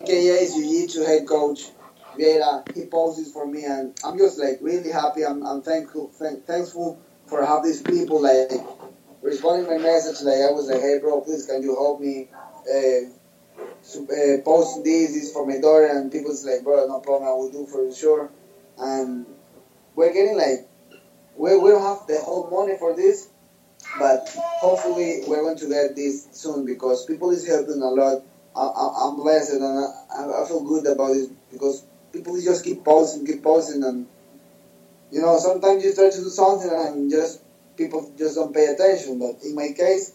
KA's 0.00 0.54
Jiu-Jitsu 0.54 1.04
head 1.04 1.26
coach 1.26 1.70
Vieira, 2.18 2.64
he 2.74 2.82
this 2.82 3.32
for 3.32 3.46
me, 3.46 3.64
and 3.64 3.98
I'm 4.04 4.18
just 4.18 4.38
like 4.38 4.58
really 4.60 4.90
happy. 4.90 5.24
I'm, 5.24 5.44
I'm 5.46 5.62
thankful 5.62 6.10
thank, 6.14 6.46
thankful 6.46 7.00
for 7.26 7.44
have 7.44 7.64
these 7.64 7.82
people 7.82 8.22
like 8.22 8.50
responding 9.22 9.66
my 9.66 9.78
message. 9.78 10.24
Like 10.24 10.42
I 10.48 10.52
was 10.52 10.68
like, 10.70 10.80
hey 10.80 10.98
bro, 11.00 11.20
please 11.20 11.46
can 11.46 11.62
you 11.62 11.74
help 11.74 12.00
me? 12.00 12.28
Uh, 12.70 13.10
uh, 13.94 14.40
post 14.44 14.82
this, 14.82 15.12
this 15.14 15.32
for 15.32 15.46
my 15.46 15.60
daughter, 15.60 15.86
and 15.86 16.10
people's 16.10 16.44
like, 16.44 16.64
bro, 16.64 16.86
no 16.86 17.00
problem, 17.00 17.28
I 17.28 17.32
will 17.32 17.50
do 17.50 17.66
for 17.66 17.92
sure. 17.94 18.30
And 18.78 19.26
we're 19.94 20.12
getting 20.12 20.36
like, 20.36 20.68
we, 21.36 21.56
we 21.56 21.70
don't 21.70 21.82
have 21.82 22.06
the 22.06 22.20
whole 22.20 22.50
money 22.50 22.76
for 22.78 22.96
this, 22.96 23.28
but 23.98 24.28
hopefully 24.60 25.22
we're 25.26 25.42
going 25.42 25.58
to 25.58 25.68
get 25.68 25.94
this 25.94 26.28
soon 26.32 26.64
because 26.64 27.04
people 27.06 27.30
is 27.30 27.46
helping 27.46 27.80
a 27.80 27.88
lot. 27.88 28.22
I, 28.56 29.08
am 29.08 29.16
blessed 29.16 29.54
and 29.54 29.64
I, 29.64 30.42
I 30.42 30.46
feel 30.46 30.62
good 30.64 30.86
about 30.86 31.12
this 31.12 31.28
because 31.50 31.84
people 32.14 32.40
just 32.40 32.64
keep 32.64 32.84
posting, 32.84 33.26
keep 33.26 33.42
posting, 33.42 33.82
and 33.82 34.06
you 35.10 35.20
know 35.20 35.36
sometimes 35.38 35.84
you 35.84 35.94
try 35.94 36.08
to 36.08 36.16
do 36.16 36.28
something 36.30 36.70
and 36.70 37.10
just 37.10 37.42
people 37.76 38.10
just 38.16 38.36
don't 38.36 38.54
pay 38.54 38.66
attention. 38.66 39.18
But 39.18 39.42
in 39.44 39.54
my 39.54 39.74
case, 39.76 40.14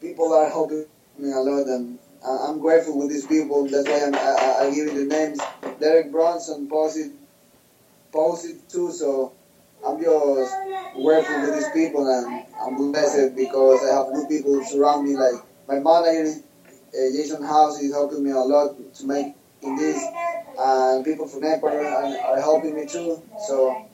people 0.00 0.32
are 0.34 0.48
helping 0.48 0.84
me 1.16 1.32
a 1.32 1.40
lot, 1.40 1.66
and 1.66 1.98
I'm 2.24 2.60
grateful 2.60 2.98
with 2.98 3.08
these 3.08 3.26
people. 3.26 3.66
That's 3.66 3.88
why 3.88 4.04
I'm, 4.06 4.14
I, 4.14 4.66
I 4.66 4.74
give 4.74 4.92
you 4.92 5.08
the 5.08 5.14
names. 5.14 5.40
Derek 5.80 6.12
Brunson 6.12 6.68
posted, 6.68 7.12
posted 8.12 8.68
too. 8.68 8.92
So 8.92 9.32
I'm 9.86 9.98
just 10.00 10.54
grateful 11.02 11.40
with 11.40 11.54
these 11.54 11.70
people, 11.72 12.06
and 12.06 12.44
I'm 12.60 12.76
blessed 12.76 13.34
because 13.34 13.80
I 13.82 13.96
have 13.96 14.12
good 14.12 14.28
people 14.28 14.62
surround 14.64 15.08
me. 15.08 15.16
Like 15.16 15.40
my 15.66 15.78
manager, 15.78 16.40
uh, 16.68 17.08
Jason 17.16 17.42
House, 17.42 17.80
is 17.80 17.94
helping 17.94 18.22
me 18.22 18.32
a 18.32 18.38
lot 18.38 18.76
to 18.96 19.06
make 19.06 19.34
in 19.62 19.76
this, 19.76 20.04
and 20.58 21.04
people 21.04 21.26
from 21.26 21.44
Empire 21.44 21.84
are, 21.86 22.34
are 22.34 22.40
helping 22.40 22.74
me 22.74 22.86
too. 22.86 23.22
So 23.46 23.88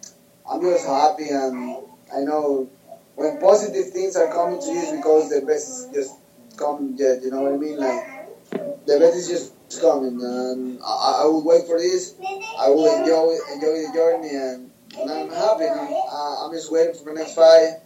I'm 0.50 0.60
just 0.60 0.86
happy, 0.86 1.28
and 1.30 1.76
I 2.14 2.20
know 2.20 2.68
when 3.14 3.38
positive 3.40 3.92
things 3.92 4.16
are 4.16 4.32
coming 4.32 4.60
to 4.60 4.70
you, 4.70 4.96
because 4.96 5.30
the 5.30 5.44
best 5.46 5.68
is 5.68 5.88
just 5.94 6.12
come. 6.56 6.96
You 6.98 7.30
know 7.30 7.42
what 7.42 7.54
I 7.54 7.56
mean? 7.56 7.78
Like 7.78 8.86
the 8.86 8.98
best 8.98 9.16
is 9.16 9.28
just 9.28 9.80
coming, 9.80 10.20
and 10.20 10.78
I, 10.84 11.22
I 11.22 11.24
will 11.26 11.44
wait 11.44 11.66
for 11.66 11.78
this. 11.78 12.14
I 12.20 12.68
will 12.68 12.86
enjoy 12.86 13.36
enjoy 13.54 13.82
the 13.82 13.90
journey, 13.94 14.30
and, 14.30 14.70
and 15.00 15.10
I'm 15.10 15.30
happy. 15.30 15.64
I, 15.64 16.04
uh, 16.12 16.46
I'm 16.46 16.52
just 16.52 16.70
waiting 16.70 16.94
for 16.94 17.12
the 17.12 17.14
next 17.20 17.34
fight 17.34 17.85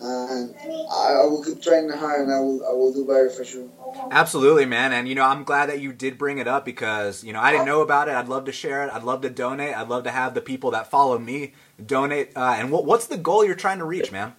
and 0.00 0.54
I, 0.90 1.12
I, 1.12 1.24
will 1.24 1.42
keep 1.42 1.60
training 1.60 1.90
hard, 1.90 2.22
and 2.22 2.32
I 2.32 2.38
will 2.38 2.64
I 2.64 2.72
will 2.72 2.92
do 2.92 3.04
better 3.04 3.30
for 3.30 3.44
sure. 3.44 3.68
Absolutely, 4.10 4.64
man. 4.64 4.92
And 4.92 5.08
you 5.08 5.14
know, 5.14 5.24
I'm 5.24 5.44
glad 5.44 5.68
that 5.70 5.80
you 5.80 5.92
did 5.92 6.18
bring 6.18 6.38
it 6.38 6.46
up 6.46 6.64
because 6.64 7.24
you 7.24 7.32
know 7.32 7.40
I 7.40 7.50
didn't 7.50 7.66
know 7.66 7.80
about 7.80 8.08
it. 8.08 8.14
I'd 8.14 8.28
love 8.28 8.44
to 8.44 8.52
share 8.52 8.86
it. 8.86 8.92
I'd 8.92 9.02
love 9.02 9.22
to 9.22 9.30
donate. 9.30 9.76
I'd 9.76 9.88
love 9.88 10.04
to 10.04 10.10
have 10.10 10.34
the 10.34 10.40
people 10.40 10.70
that 10.72 10.90
follow 10.90 11.18
me 11.18 11.54
donate. 11.84 12.36
Uh, 12.36 12.56
and 12.58 12.70
what 12.70 12.84
what's 12.84 13.06
the 13.06 13.16
goal 13.16 13.44
you're 13.44 13.56
trying 13.56 13.78
to 13.78 13.84
reach, 13.84 14.12
man? 14.12 14.34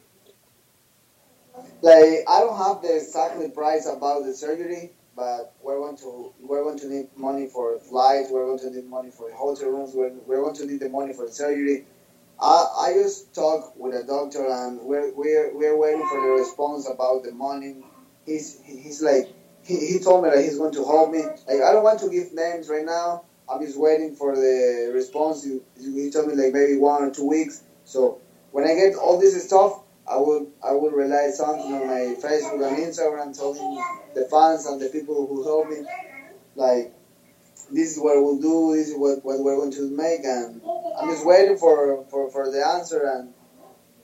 Like 1.81 2.23
I 2.27 2.39
don't 2.39 2.57
have 2.57 2.81
the 2.81 2.95
exactly 2.95 3.49
price 3.49 3.85
about 3.85 4.23
the 4.23 4.33
surgery, 4.33 4.91
but 5.15 5.53
we're 5.61 5.77
going 5.77 5.97
to 5.97 6.33
we're 6.41 6.63
going 6.63 6.79
to 6.79 6.87
need 6.87 7.09
money 7.17 7.47
for 7.47 7.79
flights. 7.79 8.29
We're 8.31 8.45
going 8.45 8.59
to 8.59 8.71
need 8.71 8.89
money 8.89 9.11
for 9.11 9.29
hotel 9.31 9.71
rooms. 9.71 9.91
We're, 9.93 10.13
we're 10.25 10.41
going 10.41 10.55
to 10.55 10.65
need 10.65 10.79
the 10.79 10.89
money 10.89 11.13
for 11.13 11.25
the 11.25 11.33
surgery 11.33 11.85
I, 12.41 12.65
I 12.79 12.93
just 12.93 13.33
talked 13.35 13.77
with 13.77 13.95
a 13.95 14.05
doctor 14.05 14.45
and 14.47 14.79
we're, 14.81 15.13
we're, 15.13 15.55
we're 15.55 15.77
waiting 15.77 16.05
for 16.09 16.21
the 16.21 16.27
response 16.41 16.87
about 16.89 17.23
the 17.23 17.31
money. 17.31 17.77
He's, 18.25 18.61
he's 18.63 19.01
like, 19.01 19.29
he, 19.63 19.75
he 19.93 19.99
told 19.99 20.23
me 20.23 20.29
that 20.29 20.39
he's 20.39 20.57
going 20.57 20.73
to 20.73 20.85
help 20.85 21.11
me. 21.11 21.21
Like, 21.21 21.61
I 21.61 21.71
don't 21.73 21.83
want 21.83 21.99
to 21.99 22.09
give 22.09 22.33
names 22.33 22.69
right 22.69 22.85
now. 22.85 23.23
I'm 23.49 23.61
just 23.65 23.79
waiting 23.79 24.15
for 24.15 24.35
the 24.35 24.91
response. 24.93 25.43
He, 25.43 25.59
he 25.79 26.11
told 26.11 26.27
me 26.27 26.35
like 26.35 26.53
maybe 26.53 26.77
one 26.77 27.01
or 27.01 27.11
two 27.11 27.27
weeks. 27.27 27.63
So 27.83 28.19
when 28.51 28.65
I 28.65 28.75
get 28.75 28.95
all 28.95 29.19
this 29.19 29.45
stuff, 29.47 29.81
I 30.09 30.15
will 30.17 30.47
I 30.67 30.71
will 30.71 30.89
rely 30.91 31.29
something 31.29 31.71
on 31.73 31.87
my 31.87 32.15
Facebook 32.21 32.67
and 32.67 32.77
Instagram 32.77 33.35
telling 33.35 33.81
the 34.15 34.25
fans 34.25 34.65
and 34.65 34.81
the 34.81 34.89
people 34.89 35.27
who 35.27 35.43
help 35.43 35.69
me 35.69 35.85
like 36.55 36.93
this 37.71 37.95
is 37.95 37.99
what 37.99 38.15
we'll 38.21 38.39
do, 38.39 38.75
this 38.75 38.89
is 38.89 38.97
what, 38.97 39.23
what 39.23 39.39
we're 39.39 39.57
going 39.57 39.71
to 39.73 39.89
make, 39.95 40.23
and 40.23 40.61
I'm 40.99 41.09
just 41.09 41.25
waiting 41.25 41.57
for, 41.57 42.05
for, 42.05 42.29
for 42.31 42.51
the 42.51 42.65
answer, 42.65 43.03
and, 43.05 43.33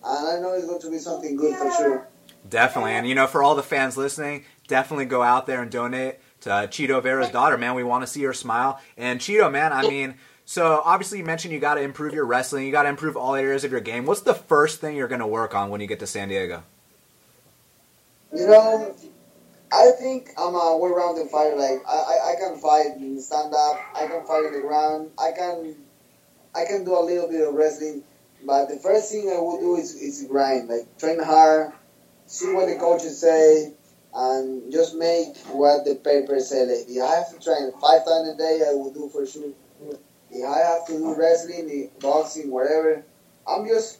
and 0.03 0.27
I 0.27 0.39
know 0.39 0.53
it's 0.53 0.65
going 0.65 0.81
to 0.81 0.91
be 0.91 0.99
something 0.99 1.35
good 1.35 1.55
for 1.55 1.71
sure. 1.71 2.07
Definitely, 2.47 2.91
and 2.91 3.07
you 3.07 3.15
know, 3.15 3.27
for 3.27 3.41
all 3.41 3.55
the 3.55 3.63
fans 3.63 3.97
listening, 3.97 4.45
definitely 4.67 5.05
go 5.05 5.23
out 5.23 5.47
there 5.47 5.61
and 5.61 5.71
donate 5.71 6.17
to 6.41 6.53
uh, 6.53 6.67
Chito 6.67 7.01
Vera's 7.01 7.29
daughter, 7.29 7.57
man. 7.57 7.73
We 7.73 7.83
want 7.83 8.03
to 8.03 8.07
see 8.07 8.23
her 8.23 8.33
smile. 8.33 8.79
And 8.97 9.19
Chito, 9.19 9.51
man, 9.51 9.73
I 9.73 9.81
mean, 9.81 10.15
so 10.45 10.81
obviously 10.85 11.17
you 11.17 11.25
mentioned 11.25 11.53
you 11.53 11.59
got 11.59 11.75
to 11.75 11.81
improve 11.81 12.13
your 12.13 12.25
wrestling, 12.25 12.65
you 12.65 12.71
got 12.71 12.83
to 12.83 12.89
improve 12.89 13.17
all 13.17 13.33
areas 13.33 13.63
of 13.63 13.71
your 13.71 13.81
game. 13.81 14.05
What's 14.05 14.21
the 14.21 14.35
first 14.35 14.79
thing 14.79 14.95
you're 14.95 15.07
going 15.07 15.21
to 15.21 15.27
work 15.27 15.55
on 15.55 15.69
when 15.69 15.81
you 15.81 15.87
get 15.87 15.99
to 15.99 16.07
San 16.07 16.29
Diego? 16.29 16.63
You 18.31 18.47
know, 18.47 18.95
I 19.71 19.91
think 19.99 20.29
I'm 20.37 20.55
a 20.55 20.77
well-rounded 20.77 21.29
fighter. 21.29 21.55
Like 21.55 21.81
I, 21.87 21.95
I, 21.95 22.31
I 22.31 22.35
can 22.39 22.59
fight 22.59 22.97
in 22.97 23.19
stand 23.19 23.53
up. 23.53 23.79
I 23.95 24.07
can 24.07 24.25
fight 24.25 24.45
on 24.45 24.53
the 24.53 24.61
ground. 24.61 25.11
I 25.19 25.31
can, 25.31 25.75
I 26.55 26.65
can 26.65 26.85
do 26.85 26.97
a 26.97 27.03
little 27.03 27.27
bit 27.29 27.47
of 27.47 27.53
wrestling. 27.53 28.03
But 28.45 28.67
the 28.67 28.77
first 28.77 29.11
thing 29.11 29.29
I 29.33 29.39
will 29.39 29.59
do 29.59 29.75
is, 29.75 29.95
is 29.95 30.27
grind. 30.29 30.69
Like 30.69 30.97
train 30.97 31.19
hard, 31.19 31.73
see 32.27 32.53
what 32.53 32.67
the 32.67 32.75
coaches 32.75 33.19
say, 33.19 33.73
and 34.13 34.71
just 34.71 34.95
make 34.95 35.35
what 35.47 35.83
the 35.85 35.95
papers 35.95 36.49
say. 36.49 36.65
Like 36.65 36.85
if 36.87 37.01
I 37.01 37.15
have 37.15 37.33
to 37.33 37.43
train 37.43 37.71
five 37.81 38.05
times 38.05 38.29
a 38.29 38.37
day, 38.37 38.61
I 38.69 38.73
will 38.75 38.93
do 38.93 39.09
for 39.09 39.25
sure. 39.25 39.51
If 40.31 40.47
I 40.47 40.57
have 40.59 40.85
to 40.87 40.93
do 40.93 41.15
wrestling, 41.17 41.69
eh, 41.71 41.99
boxing, 41.99 42.51
whatever, 42.51 43.03
I'm 43.47 43.67
just 43.67 43.99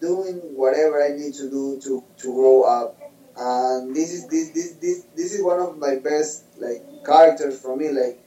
doing 0.00 0.36
whatever 0.56 1.02
I 1.02 1.16
need 1.16 1.34
to 1.34 1.50
do 1.50 1.80
to, 1.84 2.04
to 2.18 2.32
grow 2.32 2.62
up 2.62 3.03
and 3.36 3.94
this 3.94 4.12
is 4.12 4.28
this 4.28 4.50
this 4.50 4.72
this 4.74 5.04
this 5.16 5.34
is 5.34 5.42
one 5.42 5.60
of 5.60 5.78
my 5.78 5.96
best 5.96 6.44
like 6.58 6.82
characters 7.04 7.60
for 7.60 7.76
me. 7.76 7.88
Like 7.90 8.20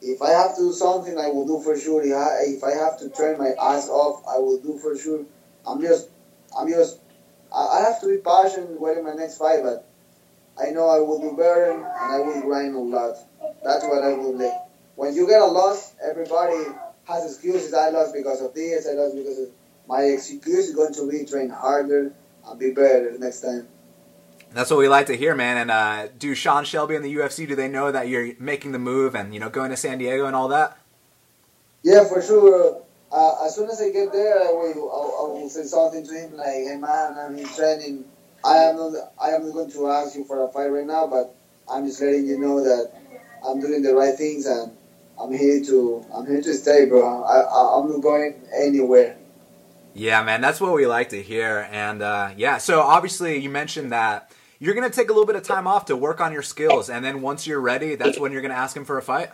if 0.00 0.22
I 0.22 0.30
have 0.30 0.56
to 0.56 0.62
do 0.62 0.72
something, 0.72 1.18
I 1.18 1.28
will 1.28 1.46
do 1.46 1.62
for 1.62 1.78
sure. 1.78 2.02
If 2.04 2.64
I, 2.64 2.70
have 2.70 2.98
to 3.00 3.08
turn 3.10 3.38
my 3.38 3.50
ass 3.60 3.88
off, 3.88 4.22
I 4.28 4.38
will 4.38 4.60
do 4.60 4.78
for 4.78 4.96
sure. 4.96 5.24
I'm 5.66 5.80
just 5.80 6.08
I'm 6.58 6.68
just 6.68 6.98
I, 7.54 7.80
have 7.80 8.00
to 8.00 8.08
be 8.08 8.18
patient 8.18 8.80
waiting 8.80 9.04
my 9.04 9.14
next 9.14 9.38
fight, 9.38 9.60
but 9.62 9.86
I 10.58 10.70
know 10.70 10.88
I 10.88 10.98
will 10.98 11.20
do 11.20 11.36
better 11.36 11.72
and 11.72 11.84
I 11.84 12.18
will 12.18 12.40
grind 12.42 12.74
a 12.74 12.78
lot. 12.78 13.16
That's 13.64 13.84
what 13.84 14.02
I 14.02 14.14
will 14.14 14.36
like. 14.36 14.52
When 14.94 15.14
you 15.14 15.26
get 15.26 15.40
a 15.40 15.46
loss, 15.46 15.94
everybody 16.02 16.64
has 17.04 17.24
excuses. 17.24 17.74
I 17.74 17.90
lost 17.90 18.14
because 18.14 18.40
of 18.42 18.54
this. 18.54 18.86
I 18.88 18.92
lost 18.92 19.16
because 19.16 19.38
of 19.38 19.48
my 19.88 20.02
excuse 20.02 20.68
is 20.68 20.74
going 20.74 20.94
to 20.94 21.10
be 21.10 21.24
train 21.24 21.50
harder 21.50 22.12
and 22.46 22.58
be 22.58 22.72
better 22.72 23.16
next 23.18 23.40
time. 23.40 23.66
That's 24.54 24.70
what 24.70 24.78
we 24.78 24.88
like 24.88 25.06
to 25.06 25.16
hear, 25.16 25.34
man. 25.34 25.56
And 25.56 25.70
uh, 25.70 26.08
do 26.18 26.34
Sean 26.34 26.64
Shelby 26.64 26.94
and 26.94 27.04
the 27.04 27.14
UFC 27.14 27.48
do 27.48 27.54
they 27.56 27.68
know 27.68 27.90
that 27.90 28.08
you're 28.08 28.32
making 28.38 28.72
the 28.72 28.78
move 28.78 29.14
and 29.14 29.32
you 29.32 29.40
know 29.40 29.48
going 29.48 29.70
to 29.70 29.76
San 29.76 29.98
Diego 29.98 30.26
and 30.26 30.36
all 30.36 30.48
that? 30.48 30.76
Yeah, 31.82 32.04
for 32.04 32.22
sure. 32.22 32.82
Uh, 33.10 33.44
as 33.44 33.54
soon 33.54 33.68
as 33.68 33.80
I 33.80 33.90
get 33.90 34.12
there, 34.12 34.40
I 34.40 34.52
will 34.52 34.90
I, 35.20 35.40
will 35.40 35.48
say 35.48 35.64
something 35.64 36.06
to 36.06 36.14
him 36.14 36.36
like, 36.36 36.46
"Hey 36.46 36.76
man, 36.78 37.16
I'm 37.18 37.36
in 37.36 37.46
training. 37.46 38.04
I 38.44 38.56
am 38.56 38.76
not 38.76 38.94
I 39.20 39.30
am 39.30 39.44
not 39.46 39.52
going 39.52 39.70
to 39.72 39.88
ask 39.88 40.14
you 40.14 40.24
for 40.24 40.44
a 40.44 40.48
fight 40.48 40.68
right 40.68 40.86
now, 40.86 41.06
but 41.06 41.34
I'm 41.70 41.86
just 41.86 42.00
letting 42.00 42.26
you 42.26 42.38
know 42.38 42.62
that 42.62 42.92
I'm 43.46 43.60
doing 43.60 43.82
the 43.82 43.94
right 43.94 44.16
things 44.16 44.46
and 44.46 44.76
I'm 45.20 45.32
here 45.32 45.62
to 45.64 46.04
I'm 46.14 46.26
here 46.26 46.40
to 46.40 46.54
stay, 46.54 46.86
bro. 46.86 47.22
I, 47.24 47.40
I 47.40 47.80
I'm 47.80 47.90
not 47.90 48.00
going 48.00 48.40
anywhere." 48.54 49.16
Yeah, 49.94 50.22
man, 50.22 50.40
that's 50.40 50.58
what 50.58 50.72
we 50.72 50.86
like 50.86 51.10
to 51.10 51.22
hear. 51.22 51.68
And 51.70 52.00
uh, 52.00 52.30
yeah, 52.36 52.58
so 52.58 52.80
obviously 52.80 53.38
you 53.38 53.50
mentioned 53.50 53.92
that 53.92 54.32
you're 54.62 54.74
going 54.74 54.88
to 54.88 54.94
take 54.94 55.10
a 55.10 55.12
little 55.12 55.26
bit 55.26 55.34
of 55.34 55.42
time 55.42 55.66
off 55.66 55.86
to 55.86 55.96
work 55.96 56.20
on 56.20 56.32
your 56.32 56.42
skills, 56.42 56.88
and 56.88 57.04
then 57.04 57.20
once 57.20 57.48
you're 57.48 57.60
ready, 57.60 57.96
that's 57.96 58.16
when 58.16 58.30
you're 58.30 58.42
going 58.42 58.52
to 58.52 58.56
ask 58.56 58.76
him 58.76 58.84
for 58.84 58.96
a 58.96 59.02
fight. 59.02 59.30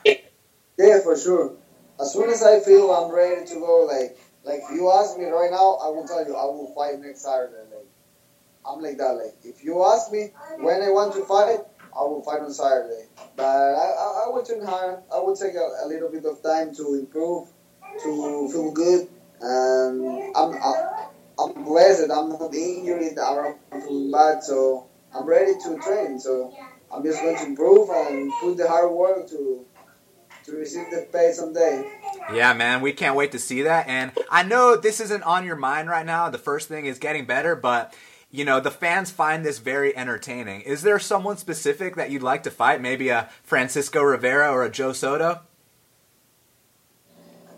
Yeah, 0.79 1.01
for 1.05 1.19
sure. 1.19 1.55
As 2.01 2.15
soon 2.15 2.31
as 2.31 2.43
I 2.43 2.61
feel 2.61 2.91
I'm 2.91 3.15
ready 3.15 3.45
to 3.45 3.55
go, 3.57 3.85
like 3.85 4.17
like 4.43 4.61
if 4.65 4.75
you 4.75 4.91
ask 4.91 5.19
me 5.19 5.27
right 5.27 5.51
now, 5.51 5.77
I 5.85 5.89
will 5.89 6.07
tell 6.07 6.27
you 6.27 6.35
I 6.35 6.45
will 6.45 6.73
fight 6.75 6.99
next 7.01 7.25
Saturday. 7.25 7.61
Like 7.69 7.89
I'm 8.67 8.81
like 8.81 8.97
that. 8.97 9.21
Like 9.21 9.35
if 9.45 9.63
you 9.63 9.85
ask 9.85 10.11
me 10.11 10.31
when 10.61 10.81
I 10.81 10.89
want 10.89 11.13
to 11.15 11.25
fight, 11.25 11.59
I 11.95 12.03
will 12.05 12.23
fight 12.23 12.41
on 12.41 12.51
Saturday. 12.51 13.05
But 13.37 13.45
I, 13.45 13.85
I, 13.85 14.25
I 14.25 14.29
will 14.33 14.47
train 14.47 14.65
hard. 14.65 15.01
I 15.13 15.19
will 15.19 15.37
take 15.37 15.55
a, 15.57 15.85
a, 15.85 15.87
little 15.89 16.09
bit 16.09 16.25
of 16.25 16.43
time 16.43 16.75
to 16.77 16.95
improve, 16.95 17.49
to 18.03 18.49
feel 18.51 18.71
good. 18.73 19.09
And 19.43 20.35
I'm 20.35 20.55
I, 20.55 21.09
I'm 21.39 21.65
blessed. 21.65 22.11
I'm 22.11 22.31
not 22.31 22.55
injured. 22.55 23.19
I'm 23.19 23.57
feeling 23.83 24.11
bad. 24.11 24.43
So 24.43 24.88
I'm 25.15 25.27
ready 25.27 25.53
to 25.65 25.79
train. 25.79 26.19
So 26.19 26.55
I'm 26.93 27.03
just 27.03 27.21
going 27.23 27.37
to 27.37 27.45
improve 27.45 27.89
and 27.91 28.33
put 28.41 28.57
the 28.57 28.69
hard 28.69 28.93
work 28.93 29.29
to 29.31 29.65
to 30.45 30.57
receive 30.57 30.91
the 30.91 31.07
pay 31.13 31.31
someday. 31.33 31.91
Yeah, 32.33 32.55
man, 32.55 32.81
we 32.81 32.93
can't 32.93 33.17
wait 33.17 33.33
to 33.33 33.39
see 33.39 33.63
that. 33.63 33.87
And 33.87 34.13
I 34.31 34.43
know 34.43 34.77
this 34.77 34.99
isn't 35.01 35.23
on 35.23 35.45
your 35.45 35.57
mind 35.57 35.89
right 35.91 36.07
now. 36.07 36.31
The 36.31 36.39
first 36.39 36.69
thing 36.69 36.87
is 36.87 36.99
getting 36.99 37.27
better, 37.27 37.55
but 37.55 37.95
you 38.31 38.45
know 38.45 38.61
the 38.61 38.71
fans 38.71 39.11
find 39.11 39.45
this 39.45 39.59
very 39.59 39.97
entertaining. 39.97 40.63
Is 40.63 40.83
there 40.83 40.99
someone 40.99 41.37
specific 41.37 41.97
that 41.97 42.11
you'd 42.11 42.23
like 42.23 42.43
to 42.45 42.51
fight? 42.51 42.81
Maybe 42.81 43.11
a 43.11 43.29
Francisco 43.43 44.03
Rivera 44.03 44.51
or 44.51 44.65
a 44.65 44.71
Joe 44.71 44.93
Soto? 44.93 45.43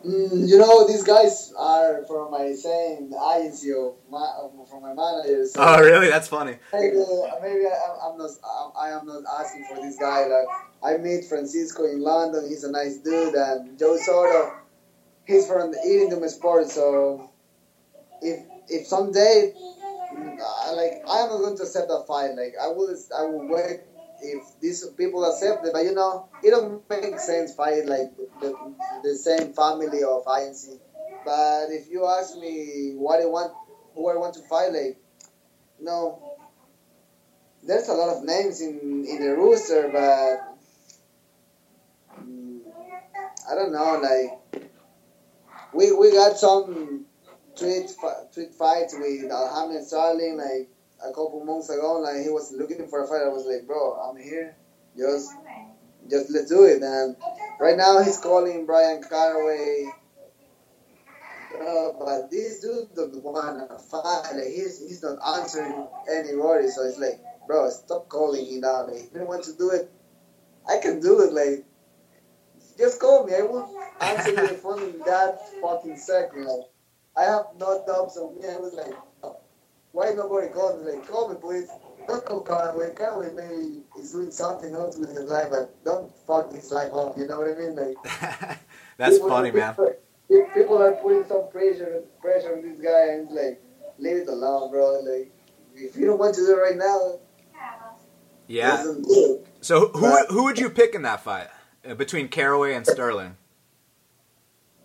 Mm, 0.04 0.48
you 0.48 0.56
know, 0.56 0.86
these 0.86 1.04
guys 1.04 1.52
are 1.58 2.04
from 2.06 2.30
my 2.30 2.52
same 2.54 3.12
agency 3.36 3.72
of 3.72 3.96
my, 4.10 4.26
from 4.68 4.82
my 4.82 4.94
manager. 4.94 5.46
So 5.46 5.60
oh, 5.60 5.80
really? 5.80 6.08
That's 6.08 6.28
funny. 6.28 6.56
Maybe, 6.72 6.96
maybe 7.42 7.66
I, 7.66 8.08
am 8.08 8.16
not. 8.16 8.30
I 8.78 8.90
am 8.90 9.06
not 9.06 9.22
asking 9.40 9.66
for 9.68 9.76
this 9.76 9.98
guy. 9.98 10.26
Like 10.26 10.46
I 10.82 10.96
meet 10.96 11.26
Francisco 11.26 11.84
in 11.84 12.00
London. 12.00 12.48
He's 12.48 12.64
a 12.64 12.70
nice 12.70 12.96
dude, 12.98 13.34
and 13.34 13.78
Joe 13.78 13.98
Soto. 13.98 14.54
He's 15.26 15.46
from 15.46 15.72
the 15.72 15.78
Iridium 15.84 16.26
Sports. 16.30 16.74
So 16.74 17.30
if 18.22 18.40
if 18.68 18.86
someday, 18.86 19.52
uh, 19.54 20.76
like 20.76 21.02
I 21.10 21.18
am 21.20 21.28
not 21.28 21.38
going 21.40 21.56
to 21.58 21.62
accept 21.64 21.88
that 21.88 22.04
fight. 22.08 22.30
Like 22.36 22.54
I 22.60 22.68
will, 22.68 22.96
I 23.18 23.22
will 23.24 23.48
wait 23.48 23.80
if 24.22 24.60
these 24.60 24.86
people 24.96 25.24
accept 25.24 25.64
it, 25.64 25.72
but 25.72 25.84
you 25.84 25.94
know, 25.94 26.28
it 26.42 26.50
don't 26.50 26.88
make 26.88 27.18
sense 27.18 27.54
fight 27.54 27.86
like 27.86 28.14
the, 28.40 28.74
the 29.02 29.14
same 29.14 29.52
family 29.52 30.02
of 30.02 30.24
INC. 30.24 30.78
But 31.24 31.66
if 31.70 31.90
you 31.90 32.06
ask 32.06 32.36
me 32.36 32.94
what 32.96 33.20
I 33.20 33.26
want, 33.26 33.52
who 33.94 34.10
I 34.10 34.16
want 34.16 34.34
to 34.34 34.40
fight, 34.42 34.72
like, 34.72 34.96
know, 35.80 36.36
there's 37.62 37.88
a 37.88 37.92
lot 37.94 38.16
of 38.16 38.24
names 38.24 38.60
in 38.60 39.04
in 39.06 39.20
the 39.20 39.34
rooster, 39.36 39.90
but 39.92 40.56
um, 42.16 42.62
I 43.50 43.54
don't 43.54 43.72
know, 43.72 44.00
like, 44.00 44.64
we 45.74 45.92
we 45.92 46.12
got 46.12 46.36
some 46.36 47.04
tweet 47.56 47.90
tweet 48.32 48.54
fights 48.54 48.94
with 48.98 49.30
Aljamain 49.30 49.82
Sterling, 49.82 50.38
like 50.38 50.68
a 51.04 51.08
couple 51.08 51.44
months 51.44 51.70
ago, 51.70 52.00
like 52.00 52.22
he 52.22 52.30
was 52.30 52.52
looking 52.56 52.86
for 52.88 53.04
a 53.04 53.08
fight. 53.08 53.22
I 53.22 53.28
was 53.28 53.46
like, 53.46 53.66
bro, 53.66 53.94
I'm 53.94 54.20
here. 54.20 54.56
Just, 54.96 55.32
just 56.10 56.30
let's 56.30 56.50
do 56.50 56.64
it. 56.64 56.82
And 56.82 57.16
right 57.58 57.76
now 57.76 58.02
he's 58.02 58.18
calling 58.18 58.66
Bryan 58.66 59.02
Caraway. 59.02 59.86
Uh, 61.54 61.92
but 61.98 62.30
this 62.30 62.60
dude 62.60 62.94
don't 62.94 63.22
want 63.22 63.68
to 63.68 63.78
fight. 63.78 64.34
Like 64.34 64.48
he's 64.48 64.80
he's 64.86 65.02
not 65.02 65.18
answering 65.36 65.86
any 66.10 66.30
anybody. 66.30 66.68
So 66.68 66.82
it's 66.82 66.98
like, 66.98 67.20
bro, 67.46 67.68
stop 67.70 68.08
calling 68.08 68.46
him 68.46 68.60
down. 68.62 68.92
Like, 68.92 69.10
you 69.14 69.24
want 69.24 69.44
to 69.44 69.56
do 69.58 69.70
it, 69.70 69.90
I 70.68 70.78
can 70.80 71.00
do 71.00 71.20
it. 71.22 71.32
Like 71.32 71.64
just 72.80 72.98
call 72.98 73.26
me. 73.26 73.34
I 73.34 73.42
will 73.42 73.68
answer 74.00 74.32
the 74.32 74.48
phone 74.54 74.82
in 74.82 74.98
that 75.00 75.38
fucking 75.60 75.96
second. 75.96 76.46
Like, 76.46 76.66
I 77.16 77.22
have 77.24 77.46
no 77.58 77.84
doubts 77.86 78.16
on 78.16 78.40
me. 78.40 78.48
I 78.48 78.56
was 78.56 78.72
like, 78.74 78.94
why 79.92 80.12
nobody 80.16 80.48
called 80.48 80.84
me? 80.84 80.92
Like, 80.92 81.08
call 81.08 81.28
me, 81.28 81.36
please. 81.40 81.68
Don't 82.06 82.24
call 82.24 82.40
Conway. 82.40 82.94
Conway 82.94 83.30
maybe 83.34 83.82
he's 83.96 84.12
doing 84.12 84.30
something 84.30 84.74
else 84.74 84.96
with 84.96 85.10
his 85.10 85.30
life, 85.30 85.48
but 85.50 85.84
don't 85.84 86.12
fuck 86.26 86.52
his 86.52 86.70
life 86.72 86.92
up. 86.92 87.16
You 87.18 87.26
know 87.26 87.38
what 87.38 87.48
I 87.48 87.58
mean? 87.58 87.76
Like, 87.76 88.58
that's 88.96 89.16
people, 89.16 89.28
funny, 89.28 89.50
man. 89.50 89.76
People 90.54 90.82
are 90.82 90.92
putting 90.92 91.24
some 91.26 91.50
pressure 91.50 92.02
pressure 92.20 92.56
on 92.56 92.62
this 92.62 92.80
guy, 92.80 93.14
and 93.14 93.28
it's 93.28 93.32
like, 93.32 93.62
leave 93.98 94.16
it 94.16 94.28
alone, 94.28 94.70
bro. 94.70 95.00
Like, 95.00 95.32
if 95.74 95.96
you 95.96 96.06
don't 96.06 96.18
want 96.18 96.34
to 96.36 96.40
do 96.40 96.52
it 96.52 96.60
right 96.60 96.76
now, 96.76 97.18
yeah. 98.50 98.82
So 99.60 99.88
who 99.88 100.00
but, 100.00 100.26
who 100.28 100.44
would 100.44 100.58
you 100.58 100.70
pick 100.70 100.96
in 100.96 101.02
that 101.02 101.20
fight 101.20 101.46
uh, 101.88 101.94
between 101.94 102.26
Caraway 102.28 102.74
and 102.74 102.84
Sterling? 102.84 103.36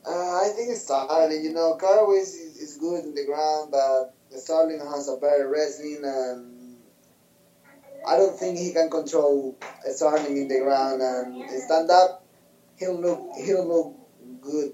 Uh, 0.05 0.11
I 0.11 0.51
think 0.55 0.69
it's 0.69 0.83
Sterling. 0.83 1.43
You 1.43 1.51
know, 1.51 1.75
Caraway 1.75 2.17
is, 2.17 2.35
is 2.35 2.77
good 2.77 3.05
in 3.05 3.15
the 3.15 3.25
ground, 3.25 3.71
but 3.71 4.14
Sterling 4.37 4.79
has 4.79 5.07
a 5.09 5.15
better 5.15 5.49
wrestling, 5.49 6.01
and 6.03 6.77
I 8.07 8.15
don't 8.17 8.37
think 8.37 8.57
he 8.57 8.71
can 8.71 8.89
control 8.89 9.57
a 9.87 9.91
Sterling 9.91 10.37
in 10.37 10.47
the 10.47 10.59
ground 10.59 11.01
and 11.01 11.49
stand 11.61 11.89
up. 11.89 12.23
He'll 12.77 12.99
look 12.99 13.31
he'll 13.37 13.67
look 13.67 14.41
good. 14.41 14.73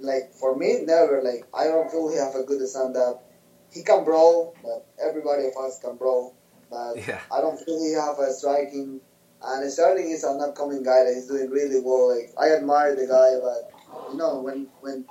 Like 0.00 0.32
for 0.32 0.56
me, 0.56 0.80
never. 0.84 1.22
Like 1.22 1.44
I 1.52 1.64
don't 1.64 1.90
feel 1.90 2.08
he 2.08 2.16
have 2.16 2.34
a 2.34 2.44
good 2.44 2.66
stand 2.68 2.96
up. 2.96 3.24
He 3.72 3.82
can 3.82 4.04
brawl, 4.04 4.56
but 4.62 4.86
everybody 5.02 5.44
of 5.46 5.56
us 5.64 5.78
can 5.80 5.96
brawl. 5.96 6.34
But 6.70 7.06
yeah. 7.06 7.20
I 7.32 7.40
don't 7.40 7.56
think 7.56 7.80
he 7.80 7.92
have 7.92 8.18
a 8.18 8.32
striking. 8.32 9.00
And 9.42 9.70
Sterling 9.70 10.10
is 10.10 10.24
an 10.24 10.40
upcoming 10.40 10.82
guy 10.82 11.04
that 11.04 11.12
he's 11.14 11.28
doing 11.28 11.50
really 11.50 11.80
well. 11.82 12.16
Like 12.16 12.30
I 12.38 12.56
admire 12.56 12.94
the 12.94 13.06
guy, 13.06 13.38
but 13.40 14.10
you 14.10 14.18
know 14.18 14.40
when 14.40 14.66
when 14.80 15.04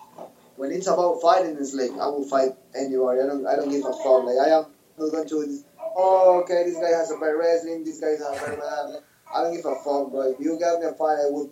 when 0.57 0.71
it's 0.71 0.87
about 0.87 1.21
fighting, 1.21 1.55
it's 1.59 1.73
like 1.73 1.91
I 1.91 2.07
will 2.07 2.27
fight 2.27 2.51
anywhere. 2.75 3.23
I 3.23 3.27
don't 3.27 3.45
I 3.45 3.55
don't 3.55 3.69
give 3.69 3.85
a 3.85 3.93
fuck. 3.93 4.25
Like 4.25 4.37
I 4.43 4.49
am 4.57 4.65
not 4.97 5.11
going 5.11 5.29
to. 5.29 5.63
Oh, 5.99 6.41
okay, 6.41 6.63
this 6.65 6.75
guy 6.75 6.89
has 6.89 7.11
a 7.11 7.17
bad 7.17 7.37
wrestling. 7.37 7.83
This 7.83 7.99
guy 7.99 8.11
has 8.11 8.21
a 8.21 8.57
bad. 8.57 8.89
Like, 8.89 9.03
I 9.33 9.43
don't 9.43 9.55
give 9.55 9.65
a 9.65 9.75
fuck, 9.75 10.11
bro. 10.11 10.33
If 10.33 10.39
you 10.39 10.59
give 10.59 10.79
me 10.79 10.87
a 10.87 10.93
fight, 10.93 11.21
I 11.21 11.29
will 11.29 11.51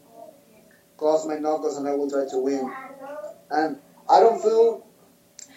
cross 0.98 1.26
my 1.26 1.36
knuckles 1.36 1.78
and 1.78 1.88
I 1.88 1.94
will 1.94 2.10
try 2.10 2.26
to 2.30 2.38
win. 2.38 2.72
And 3.50 3.78
I 4.10 4.20
don't 4.20 4.41
feel 4.41 4.86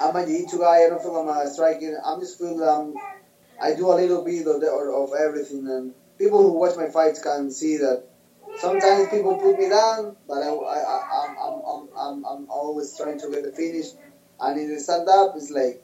I'm 0.00 0.16
a 0.16 0.26
jiu-jitsu 0.26 0.58
guy. 0.58 0.84
I 0.84 0.88
don't 0.88 1.02
feel 1.02 1.16
I'm 1.16 1.28
a 1.28 1.50
striking. 1.50 1.96
I'm 2.04 2.20
just 2.20 2.38
feel 2.38 2.62
I'm 2.62 2.94
I 3.61 3.74
do 3.74 3.90
a 3.90 3.94
little 3.94 4.24
bit 4.24 4.46
of, 4.46 4.61
the, 4.61 4.70
of 4.70 5.11
everything, 5.18 5.66
and 5.68 5.92
people 6.16 6.42
who 6.42 6.52
watch 6.52 6.76
my 6.76 6.88
fights 6.88 7.20
can 7.22 7.50
see 7.50 7.78
that 7.78 8.04
sometimes 8.60 9.08
people 9.10 9.36
put 9.36 9.58
me 9.58 9.68
down, 9.68 10.16
but 10.26 10.42
I, 10.42 10.48
I, 10.48 11.28
I'm, 11.40 11.62
I'm, 11.66 11.88
I'm, 11.96 12.24
I'm 12.24 12.50
always 12.50 12.96
trying 12.96 13.18
to 13.20 13.30
get 13.30 13.44
the 13.44 13.52
finish. 13.52 13.86
And 14.40 14.58
in 14.58 14.72
the 14.72 14.80
stand 14.80 15.08
up, 15.08 15.34
it's 15.36 15.50
like 15.50 15.82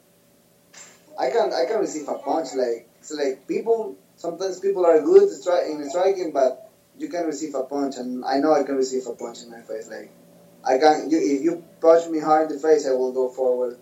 I 1.19 1.31
can 1.31 1.53
I 1.53 1.67
can 1.67 1.81
receive 1.81 2.09
a 2.09 2.19
punch. 2.19 2.55
Like 2.55 2.89
it's 3.01 3.13
like 3.13 3.49
people 3.49 3.97
sometimes 4.17 4.61
people 4.61 4.87
are 4.87 5.03
good 5.03 5.25
in 5.25 5.91
striking, 5.91 6.33
but 6.33 6.71
you 6.99 7.09
can 7.09 7.27
receive 7.27 7.55
a 7.55 7.65
punch, 7.65 7.97
and 7.97 8.25
I 8.25 8.39
know 8.39 8.53
I 8.53 8.63
can 8.63 8.77
receive 8.77 9.07
a 9.07 9.15
punch 9.15 9.43
in 9.43 9.51
my 9.51 9.61
face. 9.63 9.91
Like 9.91 10.11
I 10.65 10.79
can 10.79 11.11
you, 11.11 11.19
if 11.19 11.43
you 11.43 11.65
punch 11.81 12.09
me 12.09 12.21
hard 12.21 12.51
in 12.51 12.57
the 12.57 12.63
face, 12.63 12.87
I 12.87 12.93
will 12.93 13.13
go 13.13 13.29
forward 13.29 13.79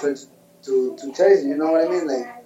to 0.00 0.16
to 0.64 0.96
to 0.98 1.12
chase. 1.12 1.44
You 1.44 1.56
know 1.56 1.70
what 1.70 1.86
I 1.86 1.88
mean? 1.88 2.08
Like 2.08 2.40